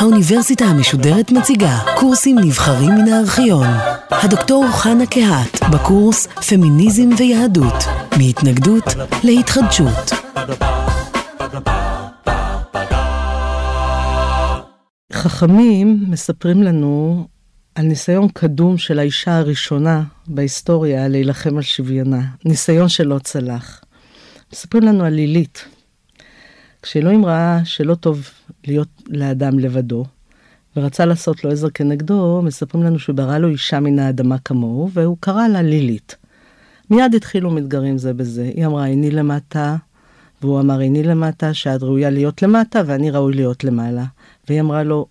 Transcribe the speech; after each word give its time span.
האוניברסיטה 0.00 0.64
המשודרת 0.64 1.30
מציגה 1.32 1.78
קורסים 1.96 2.38
נבחרים 2.38 2.90
מן 2.90 3.12
הארכיון. 3.12 3.66
הדוקטור 4.10 4.66
חנה 4.72 5.06
קהת 5.06 5.60
בקורס 5.72 6.26
פמיניזם 6.26 7.08
ויהדות, 7.18 7.84
מהתנגדות 8.18 8.84
להתחדשות. 9.24 10.10
חכמים 15.12 16.04
מספרים 16.08 16.62
לנו 16.62 17.26
על 17.74 17.84
ניסיון 17.84 18.28
קדום 18.28 18.78
של 18.78 18.98
האישה 18.98 19.38
הראשונה 19.38 20.02
בהיסטוריה 20.26 21.08
להילחם 21.08 21.56
על 21.56 21.62
שוויונה, 21.62 22.20
ניסיון 22.44 22.88
שלא 22.88 23.18
צלח. 23.18 23.80
מספרים 24.52 24.84
לנו 24.84 25.04
על 25.04 25.12
לילית. 25.12 25.64
כשאלוהים 26.82 27.26
ראה 27.26 27.64
שלא 27.64 27.94
טוב 27.94 28.28
להיות 28.66 28.88
לאדם 29.08 29.58
לבדו, 29.58 30.04
ורצה 30.76 31.04
לעשות 31.04 31.44
לו 31.44 31.50
עזר 31.50 31.70
כנגדו, 31.70 32.42
מספרים 32.44 32.84
לנו 32.84 32.98
שהוא 32.98 33.16
ברא 33.16 33.38
לו 33.38 33.48
אישה 33.48 33.80
מן 33.80 33.98
האדמה 33.98 34.38
כמוהו, 34.38 34.90
והוא 34.92 35.16
קרא 35.20 35.48
לה 35.48 35.62
לילית. 35.62 36.16
מיד 36.90 37.14
התחילו 37.14 37.50
מתגרים 37.50 37.98
זה 37.98 38.14
בזה. 38.14 38.42
היא 38.42 38.66
אמרה, 38.66 38.86
איני 38.86 39.10
למטה, 39.10 39.76
והוא 40.42 40.60
אמר, 40.60 40.80
איני 40.80 41.02
למטה, 41.02 41.54
שאת 41.54 41.82
ראויה 41.82 42.10
להיות 42.10 42.42
למטה, 42.42 42.82
ואני 42.86 43.10
ראוי 43.10 43.34
להיות 43.34 43.64
למעלה. 43.64 44.04
והיא 44.48 44.60
אמרה 44.60 44.82
לו, 44.82 45.06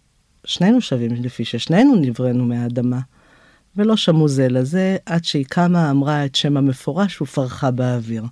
שנינו 0.45 0.81
שווים 0.81 1.11
לפי 1.13 1.45
ששנינו 1.45 1.95
נבראנו 1.95 2.45
מהאדמה. 2.45 2.99
ולא 3.75 3.97
שמעו 3.97 4.27
זה 4.27 4.47
לזה, 4.49 4.97
עד 5.05 5.25
שהיא 5.25 5.45
קמה, 5.49 5.91
אמרה 5.91 6.25
את 6.25 6.35
שם 6.35 6.57
המפורש 6.57 7.21
ופרחה 7.21 7.71
באוויר. 7.71 8.23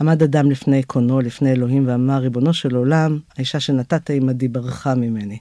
עמד 0.00 0.22
אדם 0.22 0.50
לפני 0.50 0.82
קונו, 0.82 1.20
לפני 1.20 1.52
אלוהים, 1.52 1.88
ואמר, 1.88 2.18
ריבונו 2.18 2.54
של 2.54 2.74
עולם, 2.74 3.18
האישה 3.36 3.60
שנתת 3.60 4.10
עמדי 4.10 4.48
ברחה 4.48 4.94
ממני. 4.94 5.38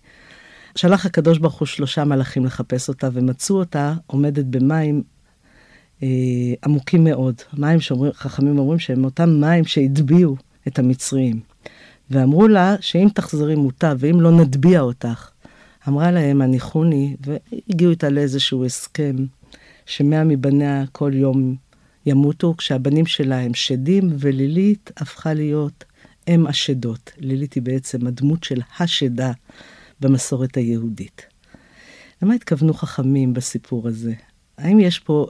שלח 0.76 1.06
הקדוש 1.06 1.38
ברוך 1.38 1.60
הוא 1.60 1.66
שלושה 1.66 2.04
מלאכים 2.04 2.46
לחפש 2.46 2.90
אותה, 2.90 3.10
ומצאו 3.14 3.56
אותה 3.56 3.94
עומדת 4.08 4.46
במים 4.46 5.04
אה, 6.04 6.08
עמוקים 6.66 7.04
מאוד. 7.04 7.36
מים 7.58 7.80
שחכמים 7.82 8.60
אומרים 8.60 8.80
שהם 8.80 9.06
אותם 9.06 9.30
מים 9.30 9.66
שהטביעו 9.66 10.36
את 10.68 10.80
המצרים. 10.80 11.40
ואמרו 12.12 12.48
לה 12.48 12.76
שאם 12.82 13.08
תחזרי 13.14 13.56
מוטב, 13.56 13.98
ואם 14.00 14.22
לא 14.22 14.32
נטביע 14.32 14.82
אותך. 14.82 15.30
אמרה 15.88 16.12
להם, 16.12 16.42
הניחוני, 16.42 17.16
והגיעו 17.22 17.92
איתה 17.92 18.10
לאיזשהו 18.10 18.66
הסכם, 18.66 19.16
שמאה 19.86 20.24
מבניה 20.24 20.84
כל 20.92 21.12
יום 21.14 21.56
ימותו, 22.06 22.54
כשהבנים 22.58 23.06
שלה 23.06 23.40
הם 23.40 23.54
שדים, 23.54 24.10
ולילית 24.20 24.92
הפכה 24.98 25.34
להיות 25.34 25.84
אם 26.28 26.48
השדות. 26.48 27.12
לילית 27.18 27.54
היא 27.54 27.64
בעצם 27.64 28.08
הדמות 28.08 28.44
של 28.44 28.62
השדה 28.80 29.32
במסורת 30.00 30.58
היהודית. 30.58 31.26
למה 32.22 32.34
התכוונו 32.34 32.74
חכמים 32.74 33.34
בסיפור 33.34 33.88
הזה? 33.88 34.14
האם 34.58 34.80
יש 34.80 35.00
פה 35.00 35.28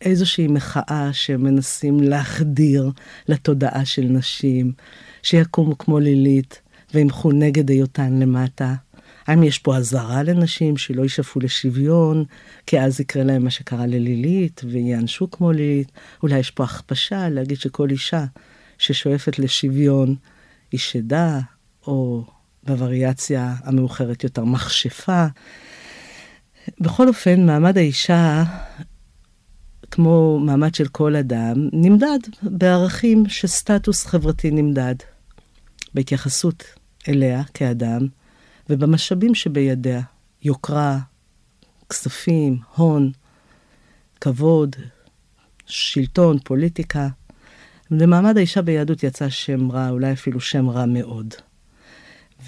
איזושהי 0.00 0.46
מחאה 0.46 1.12
שמנסים 1.12 2.00
להחדיר 2.00 2.90
לתודעה 3.28 3.84
של 3.84 4.02
נשים, 4.02 4.72
שיקומו 5.22 5.78
כמו 5.78 5.98
לילית 5.98 6.60
וימחו 6.94 7.32
נגד 7.32 7.70
היותן 7.70 8.18
למטה? 8.18 8.74
האם 9.28 9.42
יש 9.42 9.58
פה 9.58 9.76
אזהרה 9.76 10.22
לנשים 10.22 10.76
שלא 10.76 11.02
יישאפו 11.02 11.40
לשוויון, 11.40 12.24
כי 12.66 12.80
אז 12.80 13.00
יקרה 13.00 13.22
להם 13.22 13.44
מה 13.44 13.50
שקרה 13.50 13.86
ללילית, 13.86 14.60
וייענשו 14.64 15.30
כמו 15.30 15.52
לילית? 15.52 15.92
אולי 16.22 16.38
יש 16.38 16.50
פה 16.50 16.64
הכפשה 16.64 17.28
להגיד 17.28 17.60
שכל 17.60 17.90
אישה 17.90 18.24
ששואפת 18.78 19.38
לשוויון 19.38 20.14
היא 20.72 20.80
שדה, 20.80 21.40
או 21.86 22.24
בווריאציה 22.62 23.54
המאוחרת 23.64 24.24
יותר 24.24 24.44
מכשפה. 24.44 25.26
בכל 26.80 27.08
אופן, 27.08 27.46
מעמד 27.46 27.78
האישה, 27.78 28.44
כמו 29.90 30.38
מעמד 30.38 30.74
של 30.74 30.88
כל 30.88 31.16
אדם, 31.16 31.68
נמדד 31.72 32.18
בערכים 32.42 33.28
שסטטוס 33.28 34.06
חברתי 34.06 34.50
נמדד. 34.50 34.94
בהתייחסות 35.94 36.64
אליה 37.08 37.42
כאדם, 37.54 38.06
ובמשאבים 38.70 39.34
שבידיה, 39.34 40.00
יוקרה, 40.42 40.98
כספים, 41.90 42.58
הון, 42.76 43.12
כבוד, 44.20 44.76
שלטון, 45.66 46.38
פוליטיקה. 46.38 47.08
למעמד 47.90 48.36
האישה 48.36 48.62
ביהדות 48.62 49.02
יצא 49.02 49.28
שם 49.28 49.70
רע, 49.72 49.90
אולי 49.90 50.12
אפילו 50.12 50.40
שם 50.40 50.70
רע 50.70 50.86
מאוד. 50.86 51.34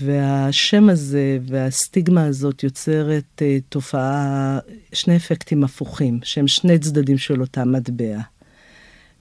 והשם 0.00 0.88
הזה 0.88 1.38
והסטיגמה 1.46 2.24
הזאת 2.24 2.62
יוצרת 2.62 3.24
uh, 3.38 3.62
תופעה, 3.68 4.58
שני 4.92 5.16
אפקטים 5.16 5.64
הפוכים, 5.64 6.20
שהם 6.22 6.48
שני 6.48 6.78
צדדים 6.78 7.18
של 7.18 7.40
אותה 7.40 7.64
מטבע. 7.64 8.18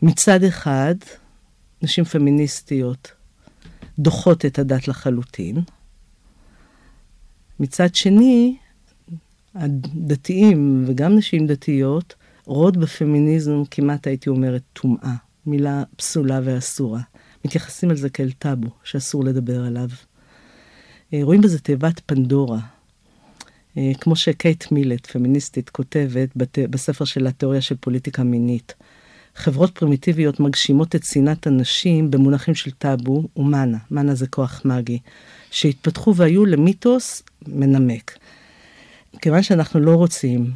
מצד 0.02 0.44
אחד, 0.44 0.96
נשים 1.82 2.04
פמיניסטיות 2.04 3.12
דוחות 4.00 4.46
את 4.46 4.60
הדת 4.60 4.88
לחלוטין, 4.88 5.62
מצד 7.60 7.96
שני, 7.96 8.58
הדתיים 9.56 10.84
וגם 10.88 11.16
נשים 11.16 11.48
דתיות 11.48 12.16
רואות 12.46 12.78
בפמיניזם 12.78 13.64
כמעט 13.72 14.08
הייתי 14.08 14.30
אומרת 14.30 14.62
טומאה, 14.74 15.16
מילה 15.46 15.84
פסולה 15.96 16.40
ואסורה. 16.44 17.02
מתייחסים 17.46 17.90
על 17.90 17.96
זה 17.96 18.10
כאל 18.10 18.32
טאבו, 18.32 18.70
שאסור 18.84 19.24
לדבר 19.24 19.64
עליו. 19.64 19.90
אה, 21.14 21.20
רואים 21.22 21.42
בזה 21.42 21.60
תיבת 21.60 22.02
פנדורה. 22.06 22.60
אה, 23.78 23.92
כמו 24.02 24.16
שקייט 24.16 24.72
מילט, 24.72 25.08
פמיניסטית, 25.08 25.70
כותבת 25.70 26.30
בספר 26.70 27.06
של 27.06 27.28
התיאוריה 27.28 27.62
של 27.62 27.76
פוליטיקה 27.80 28.24
מינית. 28.24 28.74
חברות 29.36 29.78
פרימיטיביות 29.78 30.40
מגשימות 30.40 30.96
את 30.96 31.04
שנאת 31.04 31.48
הנשים 31.48 32.12
במונחים 32.12 32.56
של 32.56 32.72
טאבו 32.72 33.24
ומאנה, 33.36 33.78
מאנה 33.92 34.16
זה 34.16 34.28
כוח 34.28 34.62
מגי, 34.66 35.00
שהתפתחו 35.52 36.16
והיו 36.16 36.46
למיתוס 36.46 37.24
מנמק. 37.48 38.18
כיוון 39.22 39.44
שאנחנו 39.44 39.80
לא 39.80 39.96
רוצים 39.96 40.52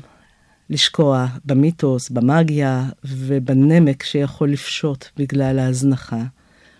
לשקוע 0.70 1.28
במיתוס, 1.46 2.10
במאגיה 2.10 2.90
ובנמק 3.06 4.04
שיכול 4.04 4.52
לפשוט 4.52 5.06
בגלל 5.18 5.60
ההזנחה, 5.60 6.24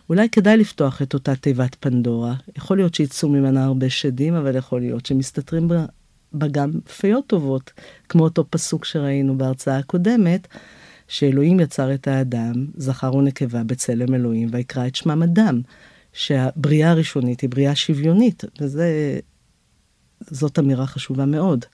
אולי 0.10 0.30
כדאי 0.30 0.58
לפתוח 0.58 1.02
את 1.02 1.14
אותה 1.14 1.36
תיבת 1.36 1.76
פנדורה. 1.80 2.34
יכול 2.58 2.78
להיות 2.78 2.96
שיצאו 2.96 3.30
ממנה 3.30 3.64
הרבה 3.64 3.90
שדים, 3.90 4.36
אבל 4.36 4.56
יכול 4.56 4.82
להיות 4.82 5.06
שמסתתרים 5.06 5.68
בה 6.34 6.48
גם 6.48 6.72
פיות 6.98 7.28
טובות, 7.28 7.72
כמו 8.10 8.24
אותו 8.24 8.46
פסוק 8.50 8.86
שראינו 8.86 9.38
בהרצאה 9.38 9.78
הקודמת, 9.78 10.48
שאלוהים 11.14 11.60
יצר 11.60 11.94
את 11.94 12.08
האדם, 12.08 12.54
זכר 12.76 13.16
ונקבה 13.16 13.64
בצלם 13.64 14.14
אלוהים, 14.14 14.50
ויקרא 14.52 14.88
את 14.88 14.96
שמם 14.96 15.24
אדם. 15.24 15.62
שהבריאה 16.14 16.92
הראשונית 16.92 17.42
היא 17.42 17.50
בריאה 17.50 17.76
שוויונית, 17.76 18.44
וזאת 20.32 20.60
אמירה 20.60 20.88
חשובה 20.88 21.26
מאוד. 21.26 21.66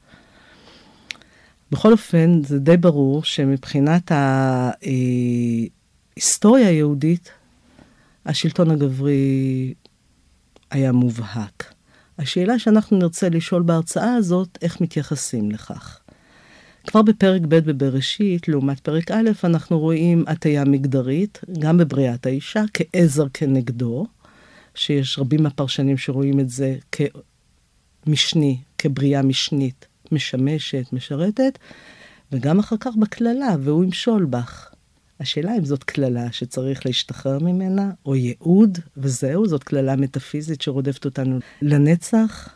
בכל 1.72 1.92
אופן, 1.92 2.44
זה 2.44 2.60
די 2.60 2.78
ברור 2.78 3.24
שמבחינת 3.24 4.12
ההיסטוריה 6.18 6.68
היהודית, 6.68 7.32
השלטון 8.26 8.72
הגברי 8.72 9.74
היה 10.72 10.92
מובהק. 10.92 11.74
השאלה 12.18 12.60
שאנחנו 12.60 12.98
נרצה 12.98 13.30
לשאול 13.30 13.64
בהרצאה 13.64 14.16
הזאת, 14.16 14.58
איך 14.62 14.82
מתייחסים 14.82 15.52
לכך. 15.52 15.99
כבר 16.88 17.02
בפרק 17.02 17.42
ב' 17.42 17.56
בבראשית, 17.56 18.48
לעומת 18.48 18.80
פרק 18.80 19.12
א', 19.12 19.30
אנחנו 19.44 19.80
רואים 19.80 20.24
הטיה 20.28 20.66
מגדרית, 20.66 21.40
גם 21.60 21.78
בבריאת 21.78 22.26
האישה, 22.26 22.64
כעזר 22.74 23.26
כנגדו, 23.34 24.08
שיש 24.76 25.20
רבים 25.20 25.44
מהפרשנים 25.44 25.98
שרואים 25.98 26.40
את 26.40 26.50
זה 26.50 26.76
כמשני, 28.06 28.58
כבריאה 28.78 29.22
משנית, 29.22 29.86
משמשת, 30.12 30.94
משרתת, 30.94 31.60
וגם 32.32 32.60
אחר 32.60 32.76
כך 32.80 32.92
בקללה, 33.00 33.56
והוא 33.60 33.84
ימשול 33.84 34.26
בך. 34.26 34.70
השאלה 35.20 35.58
אם 35.58 35.66
זאת 35.66 35.84
קללה 35.84 36.32
שצריך 36.32 36.86
להשתחרר 36.86 37.40
ממנה, 37.40 37.92
או 38.06 38.16
ייעוד, 38.16 38.78
וזהו, 38.98 39.48
זאת 39.48 39.64
קללה 39.64 39.96
מטאפיזית 39.96 40.62
שרודפת 40.62 41.06
אותנו 41.06 41.40
לנצח. 41.62 42.56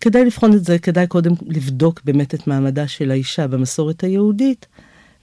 כדאי 0.00 0.24
לבחון 0.24 0.52
את 0.52 0.64
זה, 0.64 0.78
כדאי 0.78 1.06
קודם 1.06 1.32
לבדוק 1.46 2.00
באמת 2.04 2.34
את 2.34 2.46
מעמדה 2.46 2.88
של 2.88 3.10
האישה 3.10 3.46
במסורת 3.46 4.04
היהודית, 4.04 4.66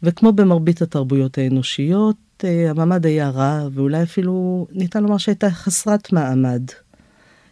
וכמו 0.04 0.34
במרבית 0.34 0.82
התרבויות 0.82 1.38
האנושיות, 1.38 2.16
אה, 2.44 2.70
המעמד 2.70 3.06
היה 3.06 3.30
רע, 3.30 3.68
ואולי 3.74 4.04
אפילו 4.04 4.68
ניתן 4.72 5.04
לומר 5.04 5.18
שהייתה 5.18 5.52
חסרת 5.52 6.14
מעמד. 6.14 6.62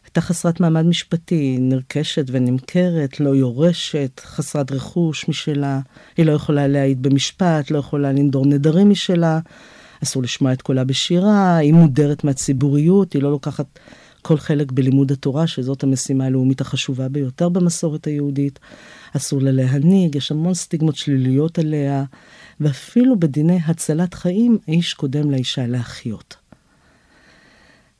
הייתה 0.03 0.21
חסרת 0.21 0.59
מעמד 0.59 0.85
משפטי, 0.85 1.57
נרכשת 1.59 2.25
ונמכרת, 2.27 3.19
לא 3.19 3.29
יורשת, 3.29 4.21
חסרת 4.25 4.71
רכוש 4.71 5.29
משלה, 5.29 5.79
היא 6.17 6.25
לא 6.25 6.31
יכולה 6.31 6.67
להעיד 6.67 7.01
במשפט, 7.01 7.71
לא 7.71 7.77
יכולה 7.77 8.11
לנדור 8.11 8.45
נדרים 8.45 8.89
משלה, 8.89 9.39
אסור 10.03 10.23
לשמוע 10.23 10.53
את 10.53 10.61
קולה 10.61 10.83
בשירה, 10.83 11.57
היא 11.57 11.73
מודרת 11.73 12.23
מהציבוריות, 12.23 13.13
היא 13.13 13.21
לא 13.23 13.31
לוקחת 13.31 13.79
כל 14.27 14.37
חלק 14.37 14.71
בלימוד 14.71 15.11
התורה, 15.11 15.47
שזאת 15.47 15.83
המשימה 15.83 16.25
הלאומית 16.25 16.61
החשובה 16.61 17.09
ביותר 17.09 17.49
במסורת 17.49 18.07
היהודית. 18.07 18.59
אסור 19.15 19.41
לה 19.41 19.51
להנהיג, 19.51 20.15
יש 20.15 20.31
המון 20.31 20.53
סטיגמות 20.53 20.95
שליליות 20.95 21.59
עליה, 21.59 22.03
ואפילו 22.59 23.19
בדיני 23.19 23.59
הצלת 23.65 24.13
חיים, 24.13 24.57
האיש 24.67 24.93
קודם 24.93 25.31
לאישה 25.31 25.67
להחיות. 25.67 26.35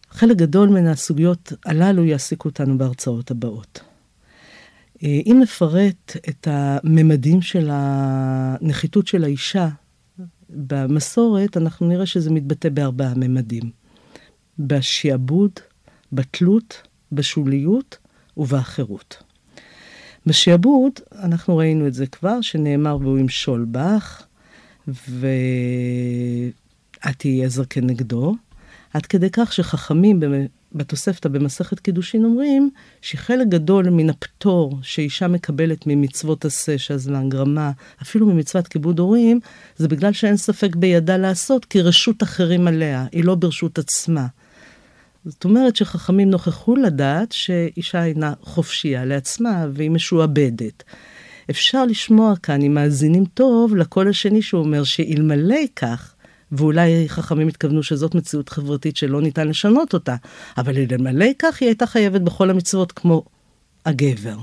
חלק 0.09 0.37
גדול 0.37 0.69
מן 0.69 0.87
הסוגיות 0.87 1.53
הללו 1.65 2.05
יעסיקו 2.05 2.49
אותנו 2.49 2.77
בהרצאות 2.77 3.31
הבאות. 3.31 3.79
אה, 5.03 5.19
אם 5.25 5.39
נפרט 5.41 6.17
את 6.29 6.47
הממדים 6.51 7.41
של 7.41 7.69
הנחיתות 7.71 9.07
של 9.07 9.23
האישה 9.23 9.67
במסורת, 10.49 11.57
אנחנו 11.57 11.87
נראה 11.87 12.05
שזה 12.05 12.31
מתבטא 12.31 12.69
בארבעה 12.69 13.13
ממדים. 13.15 13.71
בשעבוד, 14.59 15.51
בתלות, 16.11 16.81
בשוליות 17.11 17.97
ובאחרות. 18.37 19.23
בשעבוד, 20.25 20.91
אנחנו 21.19 21.57
ראינו 21.57 21.87
את 21.87 21.93
זה 21.93 22.07
כבר, 22.07 22.41
שנאמר 22.41 22.97
והוא 23.01 23.19
ימשול 23.19 23.65
בך, 23.71 24.23
ואת 24.87 25.25
תהיי 27.17 27.45
עזר 27.45 27.63
כנגדו, 27.65 28.35
עד 28.93 29.05
כדי 29.05 29.29
כך 29.31 29.53
שחכמים 29.53 30.19
בתוספתא 30.75 31.29
במסכת 31.29 31.79
קידושין 31.79 32.25
אומרים 32.25 32.69
שחלק 33.01 33.47
גדול 33.47 33.89
מן 33.89 34.09
הפטור 34.09 34.79
שאישה 34.81 35.27
מקבלת 35.27 35.87
ממצוות 35.87 36.45
עשה, 36.45 36.77
שזלן, 36.77 37.29
גרמה, 37.29 37.71
אפילו 38.01 38.27
ממצוות 38.27 38.67
כיבוד 38.67 38.99
הורים, 38.99 39.39
זה 39.77 39.87
בגלל 39.87 40.13
שאין 40.13 40.37
ספק 40.37 40.75
בידה 40.75 41.17
לעשות, 41.17 41.65
כי 41.65 41.81
רשות 41.81 42.23
אחרים 42.23 42.67
עליה, 42.67 43.05
היא 43.11 43.23
לא 43.23 43.35
ברשות 43.35 43.79
עצמה. 43.79 44.27
זאת 45.25 45.43
אומרת 45.45 45.75
שחכמים 45.75 46.29
נוכחו 46.29 46.75
לדעת 46.75 47.31
שאישה 47.31 48.05
אינה 48.05 48.33
חופשייה 48.41 49.05
לעצמה 49.05 49.65
והיא 49.73 49.91
משועבדת. 49.91 50.83
אפשר 51.49 51.85
לשמוע 51.85 52.33
כאן, 52.43 52.61
אם 52.61 52.73
מאזינים 52.73 53.25
טוב, 53.25 53.75
לקול 53.75 54.07
השני 54.09 54.41
שאומר 54.41 54.83
שאלמלא 54.83 55.59
כך, 55.75 56.13
ואולי 56.51 57.09
חכמים 57.09 57.47
התכוונו 57.47 57.83
שזאת 57.83 58.15
מציאות 58.15 58.49
חברתית 58.49 58.97
שלא 58.97 59.21
ניתן 59.21 59.47
לשנות 59.47 59.93
אותה, 59.93 60.15
אבל 60.57 60.77
אלמלא 60.77 61.25
כך 61.39 61.61
היא 61.61 61.69
הייתה 61.69 61.85
חייבת 61.85 62.21
בכל 62.21 62.49
המצוות 62.49 62.91
כמו 62.91 63.23
הגבר. 63.85 64.37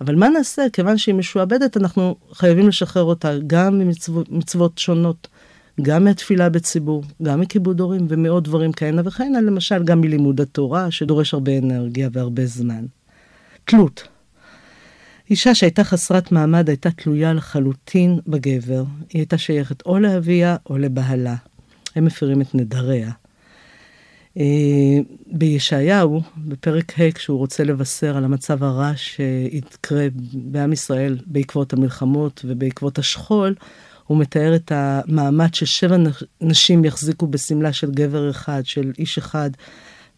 אבל 0.00 0.14
מה 0.14 0.28
נעשה? 0.28 0.62
כיוון 0.72 0.98
שהיא 0.98 1.14
משועבדת, 1.14 1.76
אנחנו 1.76 2.16
חייבים 2.32 2.68
לשחרר 2.68 3.02
אותה 3.02 3.32
גם 3.46 3.78
ממצוות 3.78 4.78
שונות, 4.78 5.28
גם 5.80 6.04
מהתפילה 6.04 6.48
בציבור, 6.48 7.04
גם 7.22 7.40
מכיבוד 7.40 7.80
הורים 7.80 8.06
ומעוד 8.08 8.44
דברים 8.44 8.72
כהנה 8.72 9.02
וכהנה, 9.04 9.40
למשל 9.40 9.84
גם 9.84 10.00
מלימוד 10.00 10.40
התורה, 10.40 10.90
שדורש 10.90 11.34
הרבה 11.34 11.58
אנרגיה 11.58 12.08
והרבה 12.12 12.46
זמן. 12.46 12.84
תלות. 13.64 14.08
אישה 15.30 15.54
שהייתה 15.54 15.84
חסרת 15.84 16.32
מעמד 16.32 16.68
הייתה 16.68 16.90
תלויה 16.90 17.32
לחלוטין 17.32 18.18
בגבר. 18.26 18.84
היא 19.08 19.20
הייתה 19.20 19.38
שייכת 19.38 19.86
או 19.86 19.98
לאביה 19.98 20.56
או 20.70 20.78
לבעלה. 20.78 21.36
הם 21.96 22.04
מפירים 22.04 22.40
את 22.40 22.54
נדריה. 22.54 23.10
אה, 24.36 24.98
בישעיהו, 25.26 26.22
בפרק 26.36 27.00
ה', 27.00 27.12
כשהוא 27.12 27.38
רוצה 27.38 27.64
לבשר 27.64 28.16
על 28.16 28.24
המצב 28.24 28.64
הרע 28.64 28.92
שיתקרה 28.96 30.06
בעם 30.32 30.72
ישראל 30.72 31.18
בעקבות 31.26 31.72
המלחמות 31.72 32.44
ובעקבות 32.44 32.98
השכול, 32.98 33.54
הוא 34.06 34.18
מתאר 34.18 34.56
את 34.56 34.72
המעמד 34.74 35.54
ששבע 35.54 35.96
נשים 36.40 36.84
יחזיקו 36.84 37.26
בשמלה 37.26 37.72
של 37.72 37.90
גבר 37.90 38.30
אחד, 38.30 38.62
של 38.64 38.92
איש 38.98 39.18
אחד, 39.18 39.50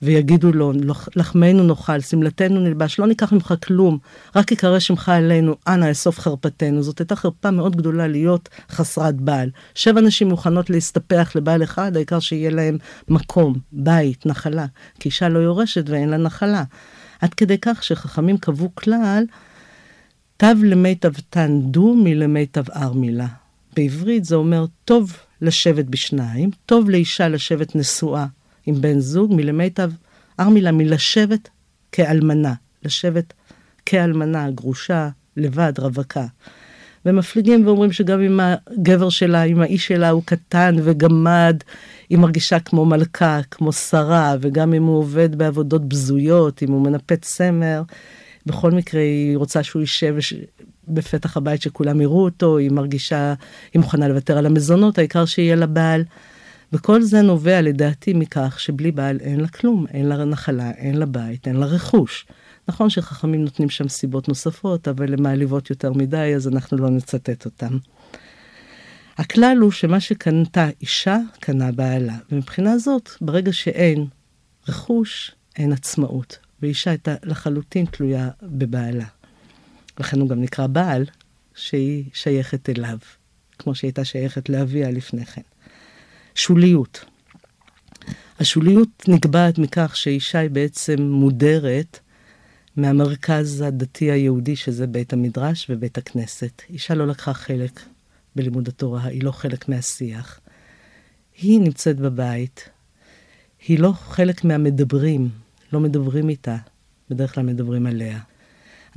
ויגידו 0.02 0.52
לו, 0.52 0.72
לחמנו 1.16 1.62
נאכל, 1.62 2.00
שמלתנו 2.00 2.60
נלבש, 2.60 2.98
לא 2.98 3.06
ניקח 3.06 3.32
ממך 3.32 3.54
כלום, 3.64 3.98
רק 4.36 4.52
יקרא 4.52 4.78
שמך 4.78 5.12
אלינו, 5.14 5.56
אנא 5.68 5.90
אסוף 5.90 6.18
חרפתנו. 6.18 6.82
זאת 6.82 6.98
הייתה 6.98 7.16
חרפה 7.16 7.50
מאוד 7.50 7.76
גדולה 7.76 8.06
להיות 8.06 8.48
חסרת 8.70 9.14
בעל. 9.14 9.50
שבע 9.74 10.00
נשים 10.00 10.28
מוכנות 10.28 10.70
להסתפח 10.70 11.32
לבעל 11.34 11.62
אחד, 11.62 11.96
העיקר 11.96 12.20
שיהיה 12.20 12.50
להם 12.50 12.78
מקום, 13.08 13.54
בית, 13.72 14.26
נחלה. 14.26 14.66
כי 15.00 15.08
אישה 15.08 15.28
לא 15.28 15.38
יורשת 15.38 15.88
ואין 15.88 16.08
לה 16.08 16.16
נחלה. 16.16 16.64
עד 17.20 17.34
כדי 17.34 17.58
כך 17.58 17.84
שחכמים 17.84 18.38
קבעו 18.38 18.74
כלל, 18.74 19.24
תו 20.36 20.46
למיטב 20.62 21.12
דו 21.60 21.94
מלמיטב 21.94 22.70
ארמילה. 22.70 23.43
בעברית 23.76 24.24
זה 24.24 24.34
אומר 24.36 24.64
טוב 24.84 25.16
לשבת 25.40 25.84
בשניים, 25.84 26.50
טוב 26.66 26.90
לאישה 26.90 27.28
לשבת 27.28 27.74
נשואה 27.76 28.26
עם 28.66 28.80
בן 28.80 28.98
זוג, 28.98 29.34
מלמיטב, 29.34 29.90
ארמילה 30.40 30.72
מלשבת 30.72 31.48
כאלמנה, 31.92 32.54
לשבת 32.84 33.32
כאלמנה, 33.86 34.50
גרושה, 34.50 35.08
לבד, 35.36 35.72
רווקה. 35.78 36.26
ומפליגים 37.06 37.66
ואומרים 37.66 37.92
שגם 37.92 38.20
אם 38.20 38.40
הגבר 38.40 39.08
שלה, 39.08 39.42
אם 39.42 39.60
האיש 39.60 39.86
שלה 39.86 40.10
הוא 40.10 40.22
קטן 40.24 40.76
וגמד, 40.82 41.56
היא 42.08 42.18
מרגישה 42.18 42.60
כמו 42.60 42.84
מלכה, 42.84 43.40
כמו 43.50 43.72
שרה, 43.72 44.34
וגם 44.40 44.74
אם 44.74 44.82
הוא 44.82 44.98
עובד 44.98 45.34
בעבודות 45.34 45.88
בזויות, 45.88 46.62
אם 46.62 46.70
הוא 46.70 46.82
מנפץ 46.82 47.24
סמר, 47.24 47.82
בכל 48.46 48.70
מקרה 48.70 49.00
היא 49.00 49.36
רוצה 49.36 49.62
שהוא 49.62 49.80
יישב 49.80 50.16
בפתח 50.88 51.36
הבית 51.36 51.62
שכולם 51.62 52.00
יראו 52.00 52.24
אותו, 52.24 52.58
היא 52.58 52.70
מרגישה, 52.70 53.34
היא 53.74 53.82
מוכנה 53.82 54.08
לוותר 54.08 54.38
על 54.38 54.46
המזונות, 54.46 54.98
העיקר 54.98 55.24
שיהיה 55.24 55.56
לה 55.56 55.66
בעל. 55.66 56.04
וכל 56.72 57.02
זה 57.02 57.22
נובע 57.22 57.60
לדעתי 57.60 58.12
מכך 58.12 58.60
שבלי 58.60 58.92
בעל 58.92 59.20
אין 59.20 59.40
לה 59.40 59.48
כלום, 59.48 59.86
אין 59.90 60.06
לה 60.06 60.24
נחלה, 60.24 60.70
אין 60.70 60.96
לה 60.96 61.06
בית, 61.06 61.48
אין 61.48 61.56
לה 61.56 61.66
רכוש. 61.66 62.26
נכון 62.68 62.90
שחכמים 62.90 63.44
נותנים 63.44 63.70
שם 63.70 63.88
סיבות 63.88 64.28
נוספות, 64.28 64.88
אבל 64.88 65.12
הן 65.12 65.22
מעליבות 65.22 65.70
יותר 65.70 65.92
מדי, 65.92 66.32
אז 66.36 66.48
אנחנו 66.48 66.78
לא 66.78 66.90
נצטט 66.90 67.44
אותן. 67.44 67.76
הכלל 69.18 69.58
הוא 69.60 69.70
שמה 69.70 70.00
שקנתה 70.00 70.68
אישה, 70.80 71.18
קנה 71.40 71.72
בעלה. 71.72 72.14
ומבחינה 72.32 72.78
זאת, 72.78 73.10
ברגע 73.20 73.52
שאין 73.52 74.06
רכוש, 74.68 75.34
אין 75.56 75.72
עצמאות. 75.72 76.38
ואישה 76.62 76.90
הייתה 76.90 77.14
לחלוטין 77.24 77.86
תלויה 77.86 78.28
בבעלה. 78.42 79.04
לכן 80.00 80.20
הוא 80.20 80.28
גם 80.28 80.42
נקרא 80.42 80.66
בעל, 80.66 81.04
שהיא 81.54 82.04
שייכת 82.14 82.68
אליו, 82.68 82.98
כמו 83.58 83.74
שהיא 83.74 83.88
הייתה 83.88 84.04
שייכת 84.04 84.48
לאביה 84.48 84.90
לפני 84.90 85.26
כן. 85.26 85.42
שוליות. 86.34 87.04
השוליות 88.40 89.08
נקבעת 89.08 89.58
מכך 89.58 89.96
שאישה 89.96 90.38
היא 90.38 90.50
בעצם 90.50 91.02
מודרת 91.02 91.98
מהמרכז 92.76 93.60
הדתי 93.60 94.10
היהודי, 94.10 94.56
שזה 94.56 94.86
בית 94.86 95.12
המדרש 95.12 95.66
ובית 95.70 95.98
הכנסת. 95.98 96.62
אישה 96.70 96.94
לא 96.94 97.06
לקחה 97.06 97.34
חלק 97.34 97.80
בלימוד 98.36 98.68
התורה, 98.68 99.04
היא 99.04 99.24
לא 99.24 99.32
חלק 99.32 99.68
מהשיח. 99.68 100.40
היא 101.38 101.60
נמצאת 101.60 101.96
בבית, 101.96 102.68
היא 103.68 103.78
לא 103.78 103.92
חלק 103.92 104.44
מהמדברים, 104.44 105.28
לא 105.72 105.80
מדברים 105.80 106.28
איתה, 106.28 106.56
בדרך 107.10 107.34
כלל 107.34 107.44
מדברים 107.44 107.86
עליה. 107.86 108.18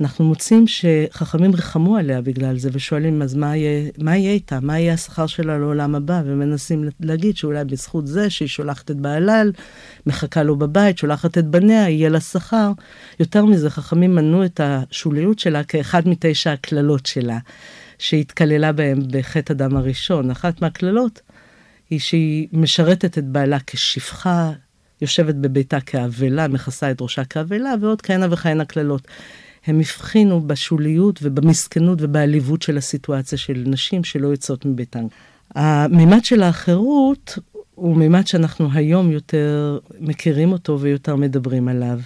אנחנו 0.00 0.24
מוצאים 0.24 0.64
שחכמים 0.66 1.54
ריחמו 1.54 1.96
עליה 1.96 2.20
בגלל 2.20 2.58
זה, 2.58 2.68
ושואלים, 2.72 3.22
אז 3.22 3.34
מה 3.34 3.56
יהיה, 3.56 3.90
מה 3.98 4.16
יהיה 4.16 4.32
איתה? 4.32 4.60
מה 4.60 4.78
יהיה 4.78 4.94
השכר 4.94 5.26
שלה 5.26 5.58
לעולם 5.58 5.94
הבא? 5.94 6.22
ומנסים 6.24 6.84
להגיד 7.00 7.36
שאולי 7.36 7.64
בזכות 7.64 8.06
זה 8.06 8.30
שהיא 8.30 8.48
שולחת 8.48 8.90
את 8.90 8.96
בעלה, 8.96 9.42
מחכה 10.06 10.42
לו 10.42 10.56
בבית, 10.56 10.98
שולחת 10.98 11.38
את 11.38 11.46
בניה, 11.46 11.88
יהיה 11.88 12.08
לה 12.08 12.20
שכר. 12.20 12.72
יותר 13.20 13.44
מזה, 13.44 13.70
חכמים 13.70 14.14
מנו 14.14 14.44
את 14.44 14.60
השוליות 14.64 15.38
שלה 15.38 15.64
כאחד 15.64 16.08
מתשע 16.08 16.52
הקללות 16.52 17.06
שלה, 17.06 17.38
שהתקללה 17.98 18.72
בהם 18.72 18.98
בחטא 19.10 19.52
הדם 19.52 19.76
הראשון. 19.76 20.30
אחת 20.30 20.62
מהקללות 20.62 21.20
היא 21.90 22.00
שהיא 22.00 22.48
משרתת 22.52 23.18
את 23.18 23.24
בעלה 23.24 23.58
כשפחה, 23.66 24.52
יושבת 25.02 25.34
בביתה 25.34 25.80
כאבלה, 25.80 26.48
מכסה 26.48 26.90
את 26.90 27.00
ראשה 27.00 27.24
כאבלה, 27.24 27.74
ועוד 27.80 28.02
כהנה 28.02 28.26
וכהנה 28.30 28.64
קללות. 28.64 29.08
הם 29.68 29.80
הבחינו 29.80 30.40
בשוליות 30.40 31.18
ובמסכנות 31.22 31.98
ובעליבות 32.02 32.62
של 32.62 32.78
הסיטואציה 32.78 33.38
של 33.38 33.64
נשים 33.66 34.04
שלא 34.04 34.28
יוצאות 34.28 34.64
מביתן. 34.64 35.06
המימד 35.54 36.24
של 36.24 36.42
האחרות 36.42 37.38
הוא 37.74 37.96
מימד 37.96 38.26
שאנחנו 38.26 38.68
היום 38.72 39.10
יותר 39.10 39.78
מכירים 40.00 40.52
אותו 40.52 40.80
ויותר 40.80 41.16
מדברים 41.16 41.68
עליו. 41.68 42.00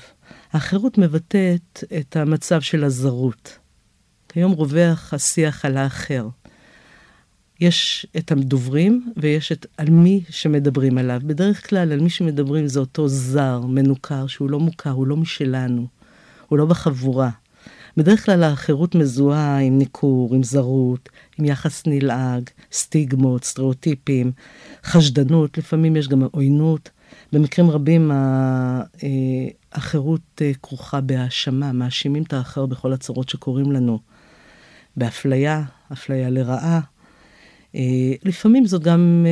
האחרות 0.53 0.99
מבטאת 0.99 1.85
את 1.99 2.17
המצב 2.17 2.61
של 2.61 2.85
הזרות. 2.85 3.59
כיום 4.29 4.53
רווח 4.53 5.15
השיח 5.15 5.65
על 5.65 5.77
האחר. 5.77 6.29
יש 7.61 8.07
את 8.17 8.33
הדוברים 8.33 9.13
ויש 9.17 9.53
את 9.53 9.67
על 9.77 9.91
מי 9.91 10.21
שמדברים 10.31 10.99
עליו. 10.99 11.21
בדרך 11.25 11.69
כלל 11.69 11.93
על 11.93 12.01
מי 12.01 12.11
שמדברים 12.11 12.67
זה 12.67 12.81
אותו 12.81 13.09
זר, 13.09 13.61
מנוכר, 13.61 14.27
שהוא 14.27 14.51
לא 14.51 14.61
מוכר, 14.61 14.91
הוא 14.91 15.07
לא 15.07 15.17
משלנו, 15.17 15.87
הוא 16.49 16.59
לא 16.59 16.67
בחבורה. 16.67 17.31
בדרך 17.97 18.25
כלל 18.25 18.45
החירות 18.45 18.95
מזוהה 18.95 19.59
עם 19.59 19.79
ניכור, 19.79 20.35
עם 20.35 20.43
זרות, 20.43 21.09
עם 21.39 21.45
יחס 21.45 21.83
נלעג, 21.87 22.51
סטיגמות, 22.73 23.45
סטריאוטיפים, 23.45 24.33
חשדנות, 24.85 25.59
לפעמים 25.59 25.97
יש 25.97 26.09
גם 26.09 26.23
עוינות. 26.31 26.91
במקרים 27.33 27.71
רבים 27.71 28.11
החירות 29.73 30.21
uh, 30.41 30.59
כרוכה 30.63 31.01
בהאשמה, 31.01 31.73
מאשימים 31.73 32.23
את 32.23 32.33
האחר 32.33 32.67
בכל 32.67 32.93
הצרות 32.93 33.29
שקורים 33.29 33.73
לנו. 33.73 33.99
באפליה, 34.97 35.63
אפליה 35.93 36.31
לרעה. 36.31 36.81
Uh, 37.73 37.77
לפעמים 38.25 38.67
זאת 38.67 38.83
גם 38.83 39.27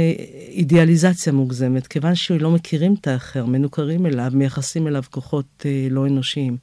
אידיאליזציה 0.49 1.33
מוגזמת, 1.33 1.87
כיוון 1.87 2.15
שלא 2.15 2.51
מכירים 2.51 2.95
את 3.01 3.07
האחר, 3.07 3.47
מנוכרים 3.47 4.07
אליו, 4.07 4.31
מייחסים 4.35 4.87
אליו 4.87 5.03
כוחות 5.11 5.67
לא 5.91 6.07
אנושיים. 6.07 6.57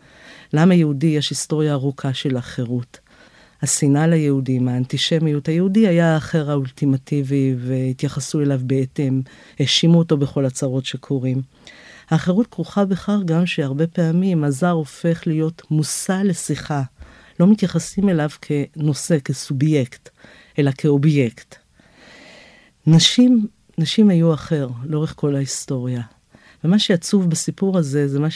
לעם 0.54 0.72
היהודי 0.72 1.08
יש 1.08 1.30
היסטוריה 1.30 1.74
ארוכה 1.74 2.14
של 2.14 2.38
החירות. 2.38 3.00
השנאה 3.62 4.08
ליהודים, 4.08 4.68
האנטישמיות. 4.68 5.48
היהודי 5.48 5.88
היה 5.88 6.14
האחר 6.14 6.52
האולטימטיבי 6.52 7.56
והתייחסו 7.58 8.42
אליו 8.42 8.60
בהתאם, 8.64 9.22
האשימו 9.60 9.98
אותו 9.98 10.18
בכל 10.18 10.46
הצרות 10.46 10.86
שקורים. 10.86 11.42
האחרות 12.10 12.48
כרוכה 12.48 12.86
בכך 12.86 13.20
גם 13.26 13.46
שהרבה 13.46 13.88
פעמים 13.88 14.44
הזר 14.44 14.70
הופך 14.70 15.24
להיות 15.26 15.62
מושא 15.72 16.22
לשיחה. 16.26 16.82
לא 17.40 17.48
מתייחסים 17.48 18.10
אליו 18.10 18.30
כנושא, 18.42 19.20
כסובייקט, 19.20 20.10
אלא 20.60 20.72
כאובייקט. 20.78 21.56
נשים, 22.88 23.48
נשים 23.78 24.10
היו 24.10 24.34
אחר 24.34 24.70
לאורך 24.86 25.14
כל 25.16 25.36
ההיסטוריה. 25.36 26.02
ומה 26.64 26.80
שעצוב 26.80 27.30
בסיפור 27.30 27.78
הזה, 27.78 28.08
זה 28.08 28.20
מה 28.20 28.30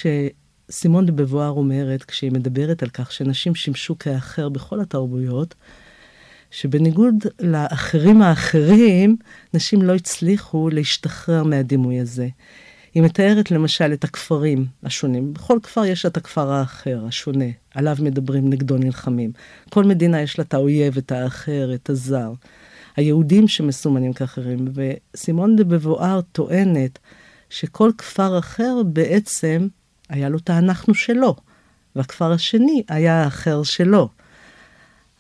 סימון 0.72 1.06
דה 1.06 1.12
בבואר 1.12 1.50
אומרת, 1.50 2.04
כשהיא 2.04 2.32
מדברת 2.32 2.84
על 2.84 2.90
כך 2.90 3.12
שנשים 3.12 3.56
שימשו 3.56 4.00
כאחר 4.00 4.50
בכל 4.50 4.82
התרבויות, 4.82 5.56
שבניגוד 6.52 7.16
לאחרים 7.40 8.22
האחרים, 8.22 9.18
נשים 9.54 9.82
לא 9.82 9.96
הצליחו 9.96 10.70
להשתחרר 10.70 11.44
מהדימוי 11.44 12.00
הזה. 12.00 12.28
היא 12.94 13.04
מתארת 13.04 13.52
למשל 13.52 13.94
את 13.94 14.04
הכפרים 14.04 14.66
השונים. 14.84 15.34
בכל 15.34 15.60
כפר 15.64 15.86
יש 15.86 16.06
את 16.06 16.18
הכפר 16.18 16.52
האחר, 16.52 17.06
השונה, 17.08 17.46
עליו 17.74 17.96
מדברים, 18.00 18.50
נגדו 18.50 18.78
נלחמים. 18.78 19.32
כל 19.70 19.84
מדינה 19.84 20.22
יש 20.22 20.40
לה 20.40 20.44
את 20.44 20.54
האויב, 20.54 20.98
את 20.98 21.12
האחר, 21.12 21.74
את 21.74 21.90
הזר. 21.90 22.34
היהודים 22.96 23.48
שמסומנים 23.48 24.14
כאחרים. 24.14 24.68
וסימון 24.74 25.56
דה 25.56 25.64
בבואר 25.64 26.22
טוענת 26.32 27.00
שכל 27.50 27.92
כפר 27.98 28.40
אחר 28.40 28.82
בעצם 28.86 29.68
היה 30.12 30.30
לו 30.30 30.38
את 30.38 30.50
האנחנו 30.50 30.94
שלו, 30.94 31.36
והכפר 31.96 32.32
השני 32.32 32.84
היה 32.90 33.24
האחר 33.24 33.64
שלו. 33.64 34.10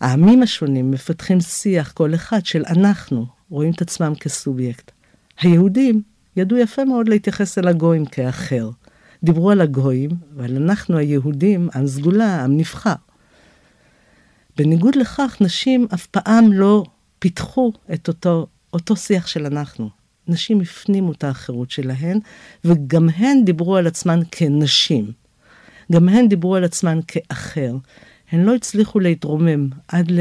העמים 0.01 0.43
השונים 0.43 0.91
מפתחים 0.91 1.41
שיח, 1.41 1.91
כל 1.91 2.15
אחד, 2.15 2.45
של 2.45 2.63
אנחנו, 2.67 3.25
רואים 3.49 3.71
את 3.71 3.81
עצמם 3.81 4.13
כסובייקט. 4.15 4.91
היהודים 5.41 6.01
ידעו 6.35 6.57
יפה 6.57 6.85
מאוד 6.85 7.09
להתייחס 7.09 7.57
אל 7.57 7.67
הגויים 7.67 8.05
כאחר. 8.05 8.69
דיברו 9.23 9.51
על 9.51 9.61
הגויים, 9.61 10.09
ועל 10.35 10.55
אנחנו 10.55 10.97
היהודים, 10.97 11.69
עם 11.75 11.87
סגולה, 11.87 12.43
עם 12.43 12.57
נבחר. 12.57 12.93
בניגוד 14.57 14.95
לכך, 14.95 15.37
נשים 15.41 15.87
אף 15.93 16.05
פעם 16.05 16.53
לא 16.53 16.83
פיתחו 17.19 17.71
את 17.93 18.07
אותו, 18.07 18.47
אותו 18.73 18.95
שיח 18.95 19.27
של 19.27 19.45
אנחנו. 19.45 20.00
נשים 20.31 20.61
הפנימו 20.61 21.11
את 21.11 21.23
האחרות 21.23 21.71
שלהן, 21.71 22.19
וגם 22.65 23.09
הן 23.09 23.45
דיברו 23.45 23.75
על 23.77 23.87
עצמן 23.87 24.19
כנשים. 24.31 25.11
גם 25.91 26.09
הן 26.09 26.27
דיברו 26.27 26.55
על 26.55 26.63
עצמן 26.63 26.99
כאחר. 27.07 27.75
הן 28.31 28.43
לא 28.43 28.55
הצליחו 28.55 28.99
להתרומם 28.99 29.69
עד 29.87 30.11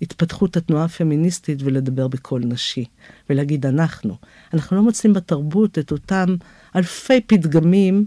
להתפתחות 0.00 0.56
התנועה 0.56 0.84
הפמיניסטית 0.84 1.62
ולדבר 1.62 2.08
בקול 2.08 2.42
נשי, 2.44 2.84
ולהגיד 3.30 3.66
אנחנו. 3.66 4.16
אנחנו 4.54 4.76
לא 4.76 4.82
מוצאים 4.82 5.12
בתרבות 5.12 5.78
את 5.78 5.92
אותם 5.92 6.36
אלפי 6.76 7.20
פתגמים 7.20 8.06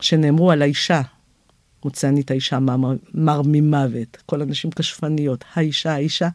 שנאמרו 0.00 0.50
על 0.50 0.62
האישה. 0.62 1.02
מוצאנית 1.84 2.30
האישה 2.30 2.58
מר, 2.58 2.76
מר 3.14 3.42
ממוות, 3.44 4.16
כל 4.26 4.42
הנשים 4.42 4.70
כשפניות, 4.70 5.44
האישה, 5.54 5.92
האישה. 5.92 6.28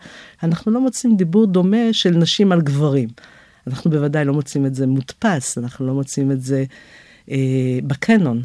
אנחנו 0.43 0.71
לא 0.71 0.81
מוצאים 0.81 1.17
דיבור 1.17 1.47
דומה 1.47 1.87
של 1.91 2.09
נשים 2.09 2.51
על 2.51 2.61
גברים. 2.61 3.09
אנחנו 3.67 3.91
בוודאי 3.91 4.25
לא 4.25 4.33
מוצאים 4.33 4.65
את 4.65 4.75
זה 4.75 4.87
מודפס, 4.87 5.57
אנחנו 5.57 5.87
לא 5.87 5.93
מוצאים 5.93 6.31
את 6.31 6.41
זה 6.41 6.65
אה, 7.31 7.79
בקנון. 7.87 8.41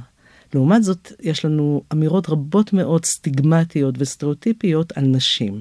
לעומת 0.55 0.83
זאת, 0.85 1.13
יש 1.21 1.45
לנו 1.45 1.83
אמירות 1.93 2.29
רבות 2.29 2.73
מאוד 2.73 3.05
סטיגמטיות 3.05 3.95
וסטריאוטיפיות 3.99 4.93
על 4.97 5.05
נשים. 5.05 5.61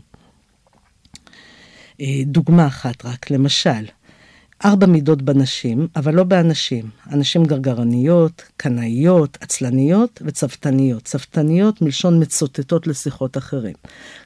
אה, 2.02 2.22
דוגמה 2.26 2.68
אחת 2.68 3.06
רק, 3.06 3.32
למשל, 3.32 3.86
ארבע 4.66 4.86
מידות 4.86 5.22
בנשים, 5.22 5.88
אבל 5.96 6.16
לא 6.16 6.24
באנשים. 6.24 6.90
אנשים 7.12 7.46
גרגרניות, 7.46 8.44
קנאיות, 8.58 9.38
עצלניות 9.42 10.22
וצוותניות. 10.26 11.04
צוותניות 11.04 11.82
מלשון 11.82 12.22
מצוטטות 12.22 12.88
לשיחות 12.88 13.38
אחרים. 13.38 13.76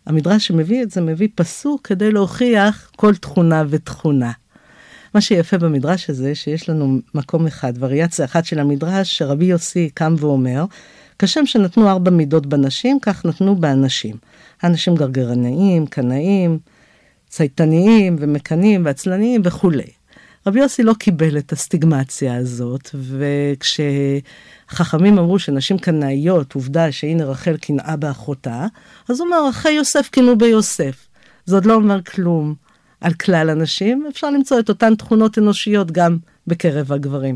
המדרש 0.05 0.47
שמביא 0.47 0.83
את 0.83 0.91
זה 0.91 1.01
מביא 1.01 1.27
פסוק 1.35 1.87
כדי 1.87 2.11
להוכיח 2.11 2.91
כל 2.95 3.15
תכונה 3.15 3.63
ותכונה. 3.69 4.31
מה 5.13 5.21
שיפה 5.21 5.57
במדרש 5.57 6.09
הזה, 6.09 6.35
שיש 6.35 6.69
לנו 6.69 6.99
מקום 7.13 7.47
אחד, 7.47 7.73
וריאציה 7.79 8.25
אחת 8.25 8.45
של 8.45 8.59
המדרש, 8.59 9.17
שרבי 9.17 9.45
יוסי 9.45 9.89
קם 9.93 10.15
ואומר, 10.19 10.65
כשם 11.19 11.45
שנתנו 11.45 11.89
ארבע 11.89 12.11
מידות 12.11 12.45
בנשים, 12.45 12.99
כך 13.01 13.25
נתנו 13.25 13.55
באנשים. 13.55 14.15
אנשים 14.63 14.95
גרגרניים, 14.95 15.85
קנאים, 15.85 16.59
צייתניים 17.29 18.15
ומקנאים 18.19 18.85
ועצלניים 18.85 19.41
וכולי. 19.45 19.87
רבי 20.47 20.59
יוסי 20.59 20.83
לא 20.83 20.93
קיבל 20.93 21.37
את 21.37 21.51
הסטיגמציה 21.51 22.35
הזאת, 22.35 22.89
וכשחכמים 24.69 25.17
אמרו 25.17 25.39
שנשים 25.39 25.77
קנאיות, 25.77 26.53
עובדה 26.53 26.91
שהנה 26.91 27.25
רחל 27.25 27.57
קנאה 27.57 27.95
באחותה, 27.95 28.65
אז 29.09 29.19
הוא 29.19 29.25
אומר, 29.25 29.49
אחי 29.49 29.71
יוסף 29.71 30.09
קינאו 30.11 30.37
ביוסף. 30.37 31.07
זה 31.45 31.55
עוד 31.55 31.65
לא 31.65 31.73
אומר 31.73 32.01
כלום. 32.01 32.55
על 33.01 33.13
כלל 33.13 33.49
הנשים, 33.49 34.05
אפשר 34.09 34.29
למצוא 34.29 34.59
את 34.59 34.69
אותן 34.69 34.95
תכונות 34.95 35.37
אנושיות 35.37 35.91
גם 35.91 36.17
בקרב 36.47 36.91
הגברים. 36.91 37.35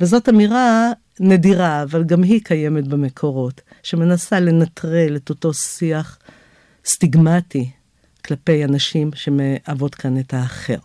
וזאת 0.00 0.28
אמירה 0.28 0.90
נדירה, 1.20 1.82
אבל 1.82 2.04
גם 2.04 2.22
היא 2.22 2.40
קיימת 2.44 2.88
במקורות, 2.88 3.60
שמנסה 3.82 4.40
לנטרל 4.40 5.16
את 5.16 5.30
אותו 5.30 5.54
שיח 5.54 6.18
סטיגמטי 6.86 7.70
כלפי 8.24 8.64
אנשים 8.64 9.10
שמהוות 9.14 9.94
כאן 9.94 10.18
את 10.18 10.34
האחר. 10.34 10.78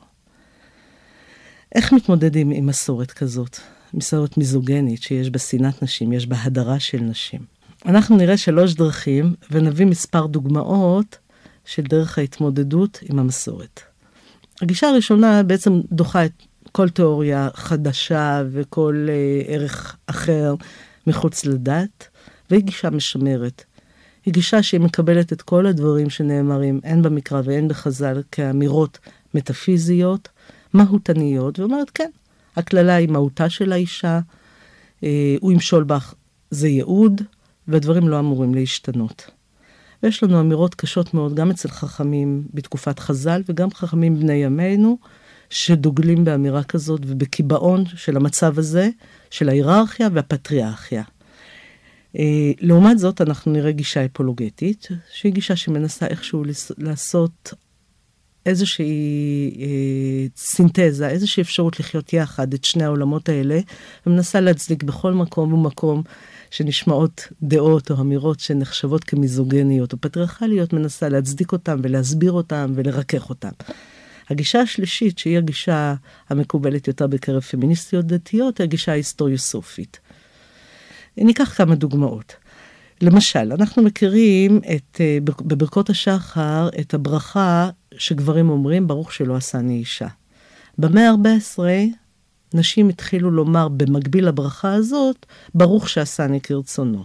איך 1.76 1.94
מתמודדים 1.94 2.52
עם 2.52 2.66
מסורת 2.66 3.12
כזאת? 3.12 3.58
מסורת 3.94 4.38
מיזוגנית 4.38 5.04
שיש 5.04 5.30
בה 5.30 5.40
שנאת 5.40 5.84
נשים, 5.84 6.14
יש 6.14 6.28
בה 6.28 6.38
הדרה 6.44 6.80
של 6.80 7.00
נשים. 7.00 7.42
אנחנו 7.86 8.18
נראה 8.18 8.38
שלוש 8.38 8.74
דרכים 8.74 9.34
ונביא 9.52 9.86
מספר 9.86 10.26
דוגמאות 10.26 11.18
של 11.66 11.84
דרך 11.84 12.18
ההתמודדות 12.18 13.00
עם 13.10 13.20
המסורת. 13.20 13.82
הגישה 14.62 14.88
הראשונה 14.88 15.44
בעצם 15.44 15.82
דוחה 15.92 16.26
את 16.26 16.32
כל 16.72 16.90
תיאוריה 16.90 17.50
חדשה 17.54 18.44
וכל 18.52 19.08
אה, 19.10 19.54
ערך 19.54 19.96
אחר 20.08 20.56
מחוץ 21.08 21.46
לדת, 21.46 22.08
והיא 22.50 22.64
גישה 22.64 22.90
משמרת. 22.90 23.64
היא 24.26 24.34
גישה 24.34 24.64
שהיא 24.64 24.82
מקבלת 24.82 25.34
את 25.34 25.42
כל 25.42 25.66
הדברים 25.66 26.10
שנאמרים, 26.10 26.80
הן 26.84 27.02
במקרא 27.02 27.42
והן 27.46 27.68
בחז"ל, 27.68 28.22
כאמירות 28.32 29.00
מטאפיזיות, 29.34 30.30
מהותניות, 30.74 31.60
ואומרת, 31.60 31.90
כן, 31.90 32.10
הקללה 32.56 32.96
היא 32.96 33.10
מהותה 33.10 33.50
של 33.50 33.72
האישה, 33.72 34.20
אה, 35.04 35.36
הוא 35.40 35.52
ימשול 35.52 35.84
בך, 35.84 36.14
זה 36.52 36.68
ייעוד, 36.68 37.22
והדברים 37.68 38.08
לא 38.08 38.20
אמורים 38.20 38.56
להשתנות. 38.56 39.32
ויש 40.04 40.24
לנו 40.24 40.40
אמירות 40.40 40.76
קשות 40.76 41.14
מאוד, 41.14 41.36
גם 41.36 41.50
אצל 41.50 41.70
חכמים 41.70 42.44
בתקופת 42.54 43.00
חז"ל 43.00 43.42
וגם 43.50 43.72
חכמים 43.72 44.20
בני 44.20 44.34
ימינו, 44.34 44.98
שדוגלים 45.50 46.26
באמירה 46.26 46.64
כזאת 46.64 47.02
ובקיבעון 47.08 47.84
של 47.86 48.18
המצב 48.18 48.60
הזה, 48.60 48.90
של 49.30 49.50
ההיררכיה 49.50 50.08
והפטריארכיה. 50.14 51.04
אה, 52.18 52.52
לעומת 52.60 53.00
זאת, 53.00 53.22
אנחנו 53.22 53.52
נראה 53.52 53.72
גישה 53.72 54.06
אפולוגטית, 54.06 54.88
שהיא 55.14 55.34
גישה 55.34 55.56
שמנסה 55.56 56.08
איכשהו 56.08 56.44
לעשות 56.78 57.54
איזושהי 58.46 59.52
אה, 59.60 60.28
סינתזה, 60.38 61.10
איזושהי 61.10 61.42
אפשרות 61.42 61.80
לחיות 61.80 62.14
יחד 62.14 62.54
את 62.54 62.64
שני 62.64 62.84
העולמות 62.84 63.30
האלה, 63.30 63.60
ומנסה 64.06 64.40
להצדיק 64.40 64.84
בכל 64.84 65.14
מקום 65.14 65.54
ומקום 65.54 66.04
שנשמעות 66.52 67.28
דעות 67.44 67.92
או 67.92 68.02
אמירות 68.02 68.40
שנחשבות 68.40 69.04
כמיזוגניות 69.04 69.94
או 69.94 69.98
פטריארכליות, 70.02 70.74
מנסה 70.74 71.10
להצדיק 71.10 71.52
אותם 71.52 71.80
ולהסביר 71.84 72.32
אותם 72.32 72.72
ולרכך 72.76 73.30
אותם. 73.30 73.52
הגישה 74.30 74.62
השלישית, 74.62 75.18
שהיא 75.18 75.38
הגישה 75.38 75.96
המקובלת 76.30 76.88
יותר 76.88 77.08
בקרב 77.08 77.42
פמיניסטיות 77.42 78.06
דתיות, 78.06 78.58
היא 78.58 78.66
הגישה 78.66 78.92
ההיסטוריוסופית. 78.92 80.00
ניקח 81.18 81.54
כמה 81.58 81.76
דוגמאות. 81.76 82.36
למשל, 83.02 83.54
אנחנו 83.60 83.84
מכירים 83.84 84.62
את, 84.76 85.02
אה, 85.02 85.18
בברכות 85.24 85.90
השחר 85.90 86.70
את 86.80 86.94
הברכה 86.94 87.70
שגברים 87.98 88.50
אומרים, 88.50 88.88
ברוך 88.88 89.14
שלא 89.14 89.36
עשני 89.36 89.78
אישה. 89.78 90.08
במאה 90.78 91.10
ה-14 91.10 91.60
נשים 92.54 92.90
התחילו 92.90 93.32
לומר 93.32 93.68
במקביל 93.68 94.28
לברכה 94.28 94.74
הזאת, 94.74 95.26
ברוך 95.56 95.90
שעשני 95.90 96.42
כרצונו. 96.42 97.04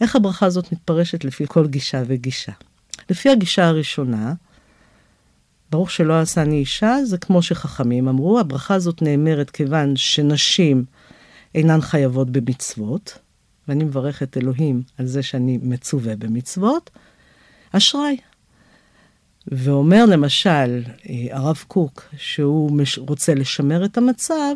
איך 0.00 0.16
הברכה 0.16 0.46
הזאת 0.46 0.72
מתפרשת 0.72 1.24
לפי 1.24 1.44
כל 1.48 1.66
גישה 1.66 2.02
וגישה? 2.06 2.52
לפי 3.10 3.30
הגישה 3.30 3.66
הראשונה, 3.66 4.34
ברוך 5.70 5.90
שלא 5.90 6.20
עשני 6.20 6.56
אישה, 6.56 6.96
זה 7.04 7.18
כמו 7.18 7.42
שחכמים 7.42 8.08
אמרו, 8.08 8.40
הברכה 8.40 8.74
הזאת 8.74 9.02
נאמרת 9.02 9.50
כיוון 9.50 9.96
שנשים 9.96 10.84
אינן 11.54 11.80
חייבות 11.80 12.30
במצוות, 12.30 13.18
ואני 13.68 13.84
מברך 13.84 14.22
את 14.22 14.36
אלוהים 14.36 14.82
על 14.98 15.06
זה 15.06 15.22
שאני 15.22 15.58
מצווה 15.62 16.16
במצוות, 16.16 16.90
אשראי. 17.72 18.16
ואומר 19.46 20.06
למשל 20.06 20.82
אה, 21.08 21.26
הרב 21.30 21.64
קוק, 21.68 22.08
שהוא 22.16 22.70
רוצה 22.96 23.34
לשמר 23.34 23.84
את 23.84 23.98
המצב, 23.98 24.54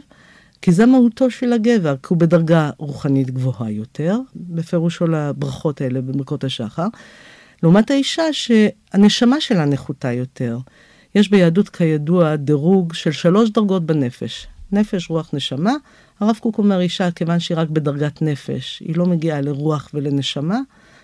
כי 0.63 0.73
זה 0.73 0.87
מהותו 0.87 1.31
של 1.31 1.53
הגבר, 1.53 1.97
כי 1.97 2.07
הוא 2.09 2.19
בדרגה 2.19 2.71
רוחנית 2.79 3.31
גבוהה 3.31 3.71
יותר, 3.71 4.19
בפירושו 4.37 5.07
לברכות 5.07 5.81
האלה 5.81 6.01
במרכות 6.01 6.45
השחר, 6.45 6.87
לעומת 7.63 7.91
האישה 7.91 8.23
שהנשמה 8.33 9.41
שלה 9.41 9.65
נחותה 9.65 10.13
יותר. 10.13 10.59
יש 11.15 11.31
ביהדות 11.31 11.69
כידוע 11.69 12.37
דירוג 12.37 12.95
של 12.95 13.13
שלוש 13.13 13.51
דרגות 13.51 13.87
בנפש, 13.87 14.47
נפש, 14.73 15.11
רוח, 15.11 15.31
נשמה. 15.33 15.73
הרב 16.21 16.39
קוק 16.41 16.59
אומר 16.59 16.81
אישה, 16.81 17.11
כיוון 17.11 17.41
שהיא 17.41 17.59
רק 17.59 17.69
בדרגת 17.69 18.23
נפש, 18.23 18.83
היא 18.85 18.97
לא 18.97 19.07
מגיעה 19.07 19.41
לרוח 19.41 19.91
ולנשמה, 19.95 20.59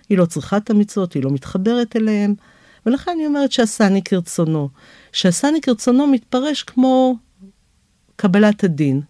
היא 0.08 0.18
לא 0.18 0.26
צריכה 0.26 0.56
את 0.56 0.70
המצוות, 0.70 1.12
היא 1.12 1.22
לא 1.22 1.30
מתחברת 1.30 1.96
אליהן, 1.96 2.34
ולכן 2.86 3.10
אני 3.14 3.26
אומרת 3.26 3.52
שעשני 3.52 4.02
כרצונו. 4.02 4.68
שעשני 5.12 5.60
כרצונו 5.60 6.06
מתפרש 6.06 6.62
כמו 6.62 7.16
קבלת 8.16 8.64
הדין. 8.64 9.00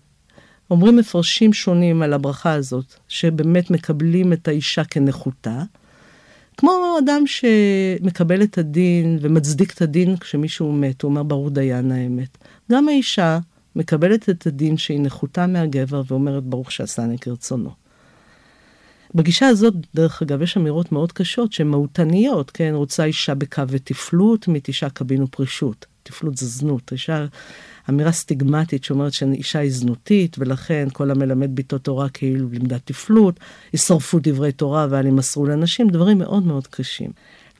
אומרים 0.71 0.97
מפרשים 0.97 1.53
שונים 1.53 2.03
על 2.03 2.13
הברכה 2.13 2.53
הזאת, 2.53 2.95
שבאמת 3.09 3.71
מקבלים 3.71 4.33
את 4.33 4.49
האישה 4.49 4.85
כנחותה, 4.85 5.63
כמו 6.57 6.97
אדם 7.05 7.23
שמקבל 7.27 8.43
את 8.43 8.59
הדין 8.59 9.19
ומצדיק 9.21 9.73
את 9.73 9.83
הדין 9.83 10.17
כשמישהו 10.17 10.73
מת, 10.73 11.03
הוא 11.03 11.09
אומר 11.09 11.23
ברור 11.23 11.51
דיין 11.51 11.93
האמת. 11.93 12.39
גם 12.73 12.89
האישה 12.89 13.39
מקבלת 13.77 14.29
את 14.29 14.47
הדין 14.47 14.77
שהיא 14.77 15.01
נחותה 15.01 15.47
מהגבר 15.47 16.03
ואומרת 16.07 16.43
ברוך 16.43 16.73
שעשני 16.73 17.19
כרצונו. 17.19 17.71
בגישה 19.15 19.49
הזאת, 19.49 19.75
דרך 19.95 20.23
אגב, 20.23 20.43
יש 20.43 20.57
אמירות 20.57 20.93
מאוד 20.93 21.13
קשות 21.13 21.53
שהן 21.53 21.67
מהותניות, 21.67 22.51
כן? 22.51 22.73
רוצה 22.75 23.05
אישה 23.05 23.35
בקו 23.35 23.63
ותפלות, 23.69 24.49
מתישה 24.49 24.91
קבין 24.91 25.23
ופרישות. 25.23 25.87
תפלות 26.03 26.37
זה 26.37 26.47
זנות. 26.47 26.93
אישה, 26.93 27.27
אמירה 27.89 28.13
סטיגמטית 28.13 28.85
שאומרת 28.85 29.13
שאישה 29.13 29.59
היא 29.59 29.71
זנותית, 29.73 30.37
ולכן 30.39 30.89
כל 30.93 31.11
המלמד 31.11 31.55
ביתו 31.55 31.79
תורה 31.79 32.09
כאילו 32.09 32.49
לימדה 32.49 32.79
תפלות, 32.79 33.41
ישרפו 33.75 34.19
דברי 34.23 34.53
תורה 34.53 34.87
ואל 34.91 35.07
ימסרו 35.07 35.47
לנשים, 35.47 35.89
דברים 35.89 36.19
מאוד 36.19 36.47
מאוד 36.47 36.67
קשים. 36.67 37.11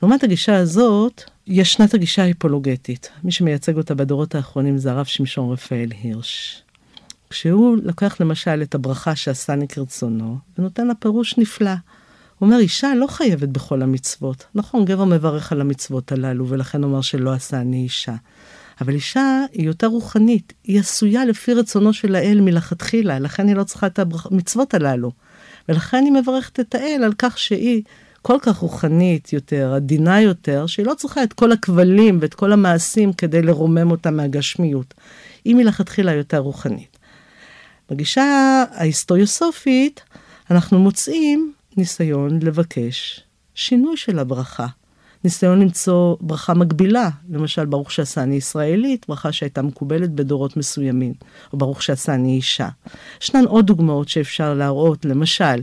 לעומת 0.01 0.23
הגישה 0.23 0.57
הזאת, 0.57 1.23
ישנה 1.47 1.85
את 1.85 1.93
הגישה 1.93 2.21
ההיפולוגטית. 2.21 3.09
מי 3.23 3.31
שמייצג 3.31 3.77
אותה 3.77 3.95
בדורות 3.95 4.35
האחרונים 4.35 4.77
זה 4.77 4.91
הרב 4.91 5.05
שמשון 5.05 5.51
רפאל 5.51 5.89
הירש. 6.03 6.61
כשהוא 7.29 7.77
לוקח 7.83 8.21
למשל 8.21 8.61
את 8.61 8.75
הברכה 8.75 9.15
שעשני 9.15 9.67
כרצונו, 9.67 10.37
ונותן 10.57 10.87
לה 10.87 10.95
פירוש 10.95 11.37
נפלא. 11.37 11.71
הוא 12.39 12.47
אומר, 12.47 12.59
אישה 12.59 12.93
לא 12.95 13.07
חייבת 13.07 13.49
בכל 13.49 13.81
המצוות. 13.81 14.45
נכון, 14.55 14.85
גבר 14.85 15.05
מברך 15.05 15.51
על 15.51 15.61
המצוות 15.61 16.11
הללו, 16.11 16.47
ולכן 16.49 16.83
אומר 16.83 17.01
שלא 17.01 17.33
עשה 17.33 17.61
אני 17.61 17.83
אישה. 17.83 18.15
אבל 18.81 18.93
אישה 18.93 19.41
היא 19.51 19.65
יותר 19.65 19.87
רוחנית, 19.87 20.53
היא 20.63 20.79
עשויה 20.79 21.25
לפי 21.25 21.53
רצונו 21.53 21.93
של 21.93 22.15
האל 22.15 22.41
מלכתחילה, 22.41 23.19
לכן 23.19 23.47
היא 23.47 23.55
לא 23.55 23.63
צריכה 23.63 23.87
את 23.87 23.99
המצוות 23.99 24.73
הללו. 24.73 25.11
ולכן 25.69 26.03
היא 26.03 26.11
מברכת 26.11 26.59
את 26.59 26.75
האל 26.75 27.01
על 27.05 27.13
כך 27.17 27.37
שהיא 27.37 27.83
כל 28.27 28.37
כך 28.41 28.57
רוחנית 28.57 29.33
יותר, 29.33 29.73
עדינה 29.75 30.21
יותר, 30.21 30.65
שהיא 30.65 30.85
לא 30.85 30.93
צריכה 30.93 31.23
את 31.23 31.33
כל 31.33 31.51
הכבלים 31.51 32.17
ואת 32.21 32.33
כל 32.33 32.51
המעשים 32.51 33.13
כדי 33.13 33.41
לרומם 33.41 33.91
אותה 33.91 34.11
מהגשמיות. 34.11 34.93
היא 35.45 35.55
מלכתחילה 35.55 36.13
יותר 36.13 36.37
רוחנית. 36.37 36.97
בגישה 37.89 38.23
ההיסטוריוסופית, 38.71 40.01
אנחנו 40.51 40.79
מוצאים 40.79 41.53
ניסיון 41.77 42.39
לבקש 42.41 43.21
שינוי 43.55 43.97
של 43.97 44.19
הברכה. 44.19 44.67
ניסיון 45.23 45.59
למצוא 45.59 46.15
ברכה 46.21 46.53
מקבילה, 46.53 47.09
למשל 47.29 47.65
ברוך 47.65 47.91
שעשני 47.91 48.35
ישראלית, 48.35 49.05
ברכה 49.07 49.31
שהייתה 49.31 49.61
מקובלת 49.61 50.11
בדורות 50.11 50.57
מסוימים, 50.57 51.13
או 51.53 51.57
ברוך 51.57 51.83
שעשני 51.83 52.35
אישה. 52.35 52.69
ישנן 53.21 53.45
עוד 53.45 53.67
דוגמאות 53.67 54.09
שאפשר 54.09 54.53
להראות, 54.53 55.05
למשל, 55.05 55.61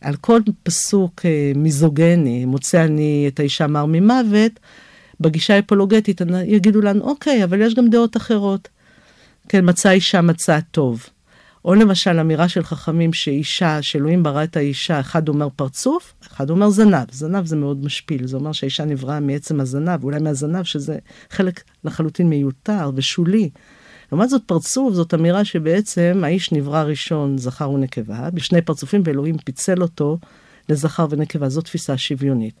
על 0.00 0.16
כל 0.16 0.40
פסוק 0.62 1.20
אה, 1.24 1.52
מיזוגני, 1.56 2.44
מוצא 2.44 2.84
אני 2.84 3.24
את 3.28 3.40
האישה 3.40 3.66
מר 3.66 3.84
ממוות, 3.88 4.52
בגישה 5.20 5.54
האפולוגטית 5.54 6.20
יגידו 6.44 6.80
לנו, 6.80 7.04
אוקיי, 7.04 7.44
אבל 7.44 7.60
יש 7.60 7.74
גם 7.74 7.88
דעות 7.88 8.16
אחרות. 8.16 8.68
כן, 9.48 9.68
מצא 9.68 9.90
אישה 9.90 10.20
מצא 10.20 10.58
טוב. 10.70 11.06
או 11.64 11.74
למשל 11.74 12.20
אמירה 12.20 12.48
של 12.48 12.64
חכמים 12.64 13.12
שאישה, 13.12 13.82
שאלוהים 13.82 14.22
ברא 14.22 14.44
את 14.44 14.56
האישה, 14.56 15.00
אחד 15.00 15.28
אומר 15.28 15.48
פרצוף, 15.56 16.14
אחד 16.32 16.50
אומר 16.50 16.70
זנב. 16.70 17.10
זנב 17.12 17.46
זה 17.46 17.56
מאוד 17.56 17.84
משפיל, 17.84 18.26
זה 18.26 18.36
אומר 18.36 18.52
שהאישה 18.52 18.84
נבראה 18.84 19.20
מעצם 19.20 19.60
הזנב, 19.60 20.04
אולי 20.04 20.18
מהזנב, 20.18 20.62
שזה 20.62 20.98
חלק 21.30 21.62
לחלוטין 21.84 22.28
מיותר 22.28 22.90
ושולי. 22.94 23.50
לעומת 24.12 24.28
זאת 24.28 24.42
פרצוף 24.46 24.94
זאת 24.94 25.14
אמירה 25.14 25.44
שבעצם 25.44 26.20
האיש 26.24 26.52
נברא 26.52 26.82
ראשון 26.82 27.38
זכר 27.38 27.70
ונקבה, 27.70 28.30
בשני 28.30 28.62
פרצופים 28.62 29.02
ואלוהים 29.04 29.38
פיצל 29.38 29.82
אותו 29.82 30.18
לזכר 30.68 31.06
ונקבה, 31.10 31.48
זו 31.48 31.60
תפיסה 31.60 31.98
שוויונית. 31.98 32.54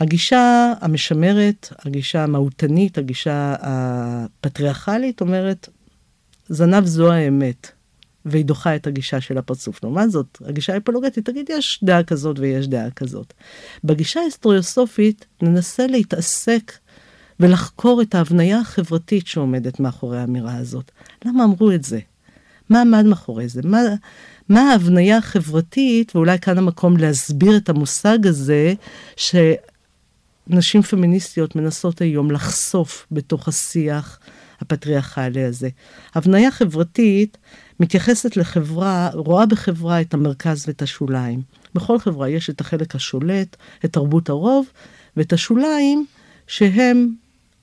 הגישה 0.00 0.72
המשמרת, 0.80 1.72
הגישה 1.84 2.24
המהותנית, 2.24 2.98
הגישה 2.98 3.54
הפטריארכלית 3.60 5.20
אומרת, 5.20 5.68
זנב 6.48 6.84
זו 6.84 7.12
האמת, 7.12 7.70
והיא 8.24 8.44
דוחה 8.44 8.76
את 8.76 8.86
הגישה 8.86 9.20
של 9.20 9.38
הפרצוף. 9.38 9.82
לעומת 9.82 10.10
זאת, 10.10 10.38
הגישה 10.44 10.74
האפולוגטית 10.74 11.26
תגיד, 11.26 11.50
יש 11.50 11.80
דעה 11.84 12.02
כזאת 12.02 12.38
ויש 12.38 12.68
דעה 12.68 12.90
כזאת. 12.90 13.32
בגישה 13.84 14.20
ההיסטוריוסופית 14.20 15.26
ננסה 15.42 15.86
להתעסק 15.86 16.72
ולחקור 17.40 18.02
את 18.02 18.14
ההבניה 18.14 18.60
החברתית 18.60 19.26
שעומדת 19.26 19.80
מאחורי 19.80 20.18
האמירה 20.18 20.56
הזאת. 20.56 20.90
למה 21.24 21.44
אמרו 21.44 21.72
את 21.72 21.84
זה? 21.84 21.98
מה 22.70 22.80
עמד 22.80 23.04
מאחורי 23.04 23.48
זה? 23.48 23.60
מה, 23.64 23.78
מה 24.48 24.60
ההבניה 24.60 25.16
החברתית, 25.16 26.16
ואולי 26.16 26.38
כאן 26.38 26.58
המקום 26.58 26.96
להסביר 26.96 27.56
את 27.56 27.68
המושג 27.68 28.26
הזה, 28.26 28.74
שנשים 29.16 30.82
פמיניסטיות 30.82 31.56
מנסות 31.56 32.00
היום 32.00 32.30
לחשוף 32.30 33.06
בתוך 33.10 33.48
השיח 33.48 34.18
הפטריארכלי 34.60 35.44
הזה. 35.44 35.68
הבניה 36.14 36.50
חברתית 36.50 37.38
מתייחסת 37.80 38.36
לחברה, 38.36 39.10
רואה 39.14 39.46
בחברה 39.46 40.00
את 40.00 40.14
המרכז 40.14 40.64
ואת 40.68 40.82
השוליים. 40.82 41.42
בכל 41.74 41.98
חברה 41.98 42.28
יש 42.28 42.50
את 42.50 42.60
החלק 42.60 42.94
השולט, 42.94 43.56
את 43.84 43.92
תרבות 43.92 44.28
הרוב, 44.28 44.66
ואת 45.16 45.32
השוליים 45.32 46.06
שהם 46.46 47.14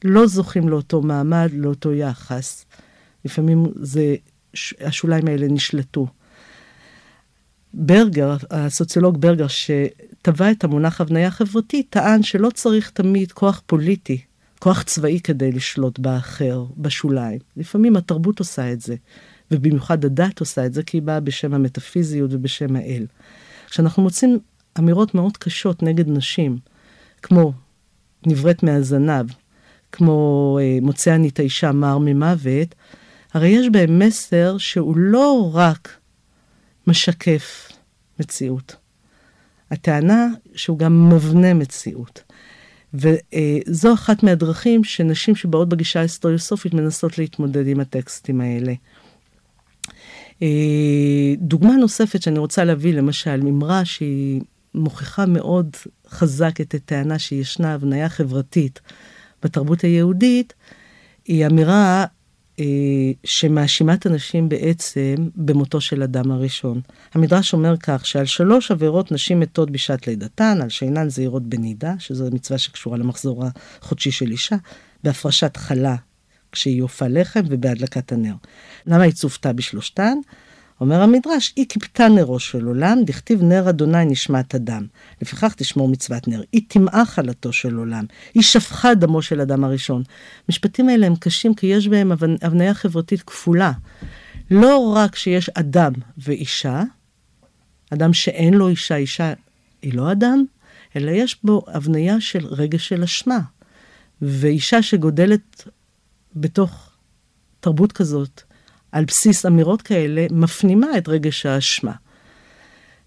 לא 0.03 0.27
זוכים 0.27 0.69
לאותו 0.69 1.01
מעמד, 1.01 1.49
לאותו 1.53 1.93
יחס. 1.93 2.65
לפעמים 3.25 3.65
זה, 3.75 4.15
השוליים 4.79 5.27
האלה 5.27 5.47
נשלטו. 5.47 6.07
ברגר, 7.73 8.37
הסוציולוג 8.51 9.21
ברגר, 9.21 9.47
שטבע 9.47 10.51
את 10.51 10.63
המונח 10.63 11.01
הבניה 11.01 11.31
חברתית, 11.31 11.87
טען 11.89 12.23
שלא 12.23 12.49
צריך 12.49 12.89
תמיד 12.89 13.31
כוח 13.31 13.61
פוליטי, 13.65 14.21
כוח 14.59 14.83
צבאי 14.83 15.19
כדי 15.23 15.51
לשלוט 15.51 15.99
באחר, 15.99 16.65
בשוליים. 16.77 17.39
לפעמים 17.57 17.95
התרבות 17.95 18.39
עושה 18.39 18.71
את 18.71 18.81
זה, 18.81 18.95
ובמיוחד 19.51 20.05
הדת 20.05 20.39
עושה 20.39 20.65
את 20.65 20.73
זה, 20.73 20.83
כי 20.83 20.97
היא 20.97 21.01
באה 21.01 21.19
בשם 21.19 21.53
המטאפיזיות 21.53 22.33
ובשם 22.33 22.75
האל. 22.75 23.05
כשאנחנו 23.69 24.03
מוצאים 24.03 24.39
אמירות 24.79 25.15
מאוד 25.15 25.37
קשות 25.37 25.83
נגד 25.83 26.09
נשים, 26.09 26.57
כמו 27.21 27.53
נבראת 28.27 28.63
מהזנב, 28.63 29.25
כמו 29.91 30.57
אה, 30.61 30.77
מוצא 30.81 31.15
אני 31.15 31.29
את 31.29 31.39
האישה 31.39 31.71
מר 31.71 31.97
ממוות, 31.97 32.75
הרי 33.33 33.47
יש 33.47 33.69
בהם 33.69 33.99
מסר 33.99 34.57
שהוא 34.57 34.97
לא 34.97 35.51
רק 35.53 35.97
משקף 36.87 37.71
מציאות. 38.19 38.75
הטענה 39.71 40.27
שהוא 40.55 40.79
גם 40.79 41.09
מבנה 41.09 41.53
מציאות. 41.53 42.23
וזו 42.93 43.93
אחת 43.93 44.23
מהדרכים 44.23 44.83
שנשים 44.83 45.35
שבאות 45.35 45.69
בגישה 45.69 45.99
ההיסטוריוסופית 45.99 46.73
מנסות 46.73 47.17
להתמודד 47.17 47.67
עם 47.67 47.79
הטקסטים 47.79 48.41
האלה. 48.41 48.73
אה, 50.41 50.47
דוגמה 51.37 51.73
נוספת 51.75 52.21
שאני 52.21 52.39
רוצה 52.39 52.63
להביא, 52.63 52.93
למשל, 52.93 53.41
אמרה 53.41 53.85
שהיא 53.85 54.41
מוכיחה 54.75 55.25
מאוד 55.25 55.69
חזק 56.09 56.61
את 56.61 56.73
הטענה 56.73 57.19
שישנה 57.19 57.73
הבניה 57.73 58.09
חברתית 58.09 58.79
בתרבות 59.43 59.81
היהודית, 59.81 60.53
היא 61.25 61.45
אמירה 61.45 62.05
שמאשימה 63.23 63.93
את 63.93 64.05
הנשים 64.05 64.49
בעצם 64.49 65.15
במותו 65.35 65.81
של 65.81 66.03
אדם 66.03 66.31
הראשון. 66.31 66.81
המדרש 67.13 67.53
אומר 67.53 67.77
כך, 67.77 68.05
שעל 68.05 68.25
שלוש 68.25 68.71
עבירות 68.71 69.11
נשים 69.11 69.39
מתות 69.39 69.71
בשעת 69.71 70.07
לידתן, 70.07 70.59
על 70.61 70.69
שאינן 70.69 71.09
זהירות 71.09 71.43
בנידה, 71.43 71.93
שזו 71.99 72.29
מצווה 72.31 72.57
שקשורה 72.57 72.97
למחזור 72.97 73.43
החודשי 73.81 74.11
של 74.11 74.31
אישה, 74.31 74.55
בהפרשת 75.03 75.57
חלה 75.57 75.95
כשהיא 76.51 76.83
עופה 76.83 77.07
לחם 77.07 77.41
ובהדלקת 77.47 78.11
הנר. 78.11 78.33
למה 78.85 79.03
היא 79.03 79.13
צופתה 79.13 79.53
בשלושתן? 79.53 80.17
אומר 80.81 81.01
המדרש, 81.01 81.53
היא 81.55 81.65
כיפתה 81.69 82.07
נרו 82.07 82.39
של 82.39 82.65
עולם, 82.65 82.99
דכתיב 83.05 83.43
נר 83.43 83.69
אדוני 83.69 84.05
נשמת 84.05 84.55
אדם. 84.55 84.87
לפיכך 85.21 85.53
תשמור 85.57 85.89
מצוות 85.89 86.27
נר. 86.27 86.41
היא 86.51 86.61
טימאה 86.67 87.05
חלתו 87.05 87.53
של 87.53 87.75
עולם. 87.75 88.05
היא 88.33 88.43
שפכה 88.43 88.93
דמו 88.93 89.21
של 89.21 89.41
אדם 89.41 89.63
הראשון. 89.63 90.03
המשפטים 90.47 90.89
האלה 90.89 91.07
הם 91.07 91.15
קשים 91.15 91.55
כי 91.55 91.67
יש 91.67 91.87
בהם 91.87 92.11
הבניה 92.41 92.73
חברתית 92.73 93.21
כפולה. 93.21 93.71
לא 94.51 94.93
רק 94.95 95.15
שיש 95.15 95.49
אדם 95.49 95.93
ואישה, 96.17 96.83
אדם 97.89 98.13
שאין 98.13 98.53
לו 98.53 98.67
אישה, 98.67 98.95
אישה 98.95 99.33
היא 99.81 99.93
לא 99.93 100.11
אדם, 100.11 100.43
אלא 100.95 101.11
יש 101.11 101.37
בו 101.43 101.63
הבניה 101.67 102.21
של 102.21 102.45
רגש 102.45 102.87
של 102.87 103.03
אשמה. 103.03 103.39
ואישה 104.21 104.81
שגודלת 104.81 105.67
בתוך 106.35 106.89
תרבות 107.59 107.91
כזאת, 107.91 108.41
על 108.91 109.05
בסיס 109.05 109.45
אמירות 109.45 109.81
כאלה, 109.81 110.25
מפנימה 110.31 110.97
את 110.97 111.09
רגש 111.09 111.45
האשמה. 111.45 111.91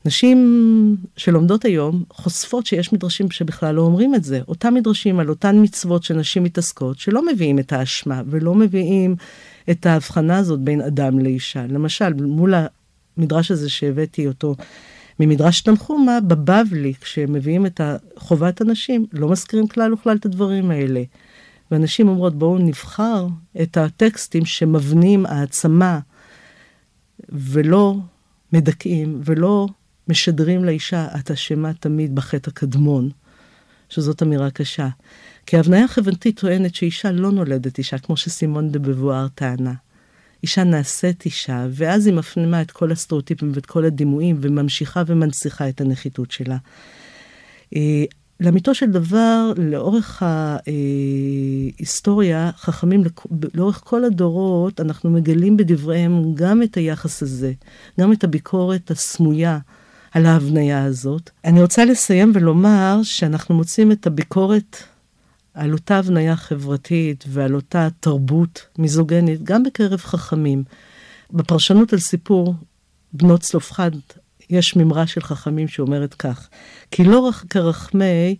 נשים 0.05 0.97
שלומדות 1.16 1.64
היום 1.64 2.05
חושפות 2.11 2.66
שיש 2.66 2.92
מדרשים 2.92 3.31
שבכלל 3.31 3.75
לא 3.75 3.83
אומרים 3.83 4.14
את 4.14 4.25
זה. 4.25 4.40
אותם 4.49 4.75
מדרשים 4.75 5.20
על 5.20 5.29
אותן 5.29 5.62
מצוות 5.62 6.03
שנשים 6.03 6.42
מתעסקות, 6.42 6.99
שלא 6.99 7.27
מביאים 7.27 7.59
את 7.59 7.73
האשמה 7.73 8.23
ולא 8.27 8.55
מביאים 8.55 9.16
את 9.70 9.87
ההבחנה 9.87 10.38
הזאת 10.38 10.61
בין 10.61 10.81
אדם 10.81 11.18
לאישה. 11.18 11.66
למשל, 11.68 12.14
מול 12.14 12.55
המדרש 13.16 13.51
הזה 13.51 13.70
שהבאתי 13.70 14.27
אותו 14.27 14.55
ממדרש 15.20 15.61
תנחומה, 15.61 16.20
בבבלי, 16.20 16.94
כשמביאים 17.01 17.66
את 17.66 17.81
חובת 18.16 18.61
הנשים, 18.61 19.07
לא 19.12 19.29
מזכירים 19.29 19.68
כלל 19.68 19.94
וכלל 19.94 20.16
את 20.16 20.27
הדברים 20.27 20.70
האלה. 20.70 21.03
ואנשים 21.75 22.09
אומרות, 22.09 22.39
בואו 22.39 22.59
נבחר 22.59 23.27
את 23.63 23.77
הטקסטים 23.77 24.45
שמבנים 24.45 25.27
העצמה, 25.27 26.01
ולא 27.29 27.97
מדכאים, 28.53 29.21
ולא 29.25 29.67
משדרים 30.09 30.65
לאישה, 30.65 31.09
את 31.21 31.31
אשמה 31.31 31.73
תמיד 31.75 32.15
בחטא 32.15 32.51
הקדמון, 32.51 33.11
שזאת 33.89 34.23
אמירה 34.23 34.51
קשה. 34.51 34.89
כי 35.47 35.57
ההבניה 35.57 35.85
החברתית 35.85 36.41
טוענת 36.41 36.75
שאישה 36.75 37.13
לא 37.13 37.33
נולדת 37.33 37.79
אישה, 37.79 37.99
כמו 37.99 38.17
שסימון 38.17 38.71
דה 38.71 38.79
בבואר 38.79 39.29
טענה. 39.35 39.75
אישה 40.43 40.65
נעשית 40.65 41.25
אישה, 41.25 41.67
ואז 41.71 42.07
היא 42.07 42.15
מפנימה 42.15 42.63
את 42.63 42.71
כל 42.71 42.93
הסטריאוטיפים 42.93 43.53
ואת 43.55 43.67
כל 43.67 43.85
הדימויים, 43.85 44.37
וממשיכה 44.41 45.03
ומנציחה 45.07 45.69
את 45.69 45.81
הנחיתות 45.81 46.31
שלה. 46.31 46.57
לאמיתו 48.40 48.75
של 48.75 48.90
דבר, 48.90 49.53
לאורך 49.57 50.23
ההיסטוריה, 51.77 52.51
חכמים, 52.57 53.05
לאורך 53.55 53.81
כל 53.85 54.05
הדורות, 54.05 54.81
אנחנו 54.81 55.11
מגלים 55.11 55.57
בדבריהם 55.57 56.35
גם 56.35 56.62
את 56.62 56.75
היחס 56.75 57.23
הזה, 57.23 57.53
גם 58.01 58.12
את 58.12 58.25
הביקורת 58.25 58.90
הסמויה 58.90 59.59
על 60.12 60.27
ההבניה 60.27 60.85
הזאת. 60.85 61.31
אני 61.44 61.62
רוצה 61.62 61.85
לסיים 61.85 62.33
ולומר 62.35 63.01
שאנחנו 63.03 63.55
מוצאים 63.55 63.92
את 63.92 64.07
הביקורת 64.07 64.77
על 65.55 65.73
אותה 65.73 65.99
הבניה 65.99 66.37
חברתית 66.37 67.25
ועל 67.29 67.55
אותה 67.55 67.88
תרבות 68.01 68.66
מיזוגנית, 68.79 69.42
גם 69.42 69.62
בקרב 69.62 69.99
חכמים. 70.01 70.64
בפרשנות 71.33 71.92
על 71.92 71.99
סיפור 71.99 72.55
בנות 73.12 73.40
צלופחד, 73.40 73.90
יש 74.55 74.77
מימרה 74.77 75.07
של 75.07 75.21
חכמים 75.21 75.69
שאומרת 75.69 76.14
כך, 76.14 76.49
כי 76.90 77.05
לא 77.05 77.31
כרחמי 77.51 78.37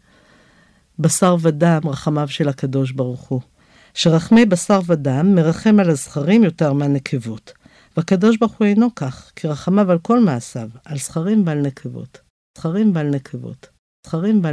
בשר 0.98 1.37
ודם 1.40 1.81
רחמיו 1.85 2.29
של 2.29 2.48
הקדוש 2.48 2.92
ברוך 2.92 3.20
הוא, 3.20 3.40
שרחמי 3.94 4.44
בשר 4.46 4.81
ודם 4.87 5.35
מרחם 5.35 5.81
על 5.81 5.90
הזכרים 5.90 6.44
יותר 6.44 6.72
מהנקבות. 6.72 7.53
והקדוש 7.96 8.37
ברוך 8.37 8.53
הוא 8.59 8.66
אינו 8.66 8.94
כך, 8.94 9.33
כי 9.37 9.48
רחמיו 9.48 9.90
על 9.90 9.98
כל 9.98 10.20
מעשיו, 10.20 10.68
על 10.85 10.98
זכרים 10.98 11.42
ועל 11.46 11.59
נקבות. 11.59 12.18
זכרים 12.59 12.92
ועל 12.94 13.11
נקבות. 13.11 13.66
זכרים 14.07 14.40
ועל... 14.44 14.53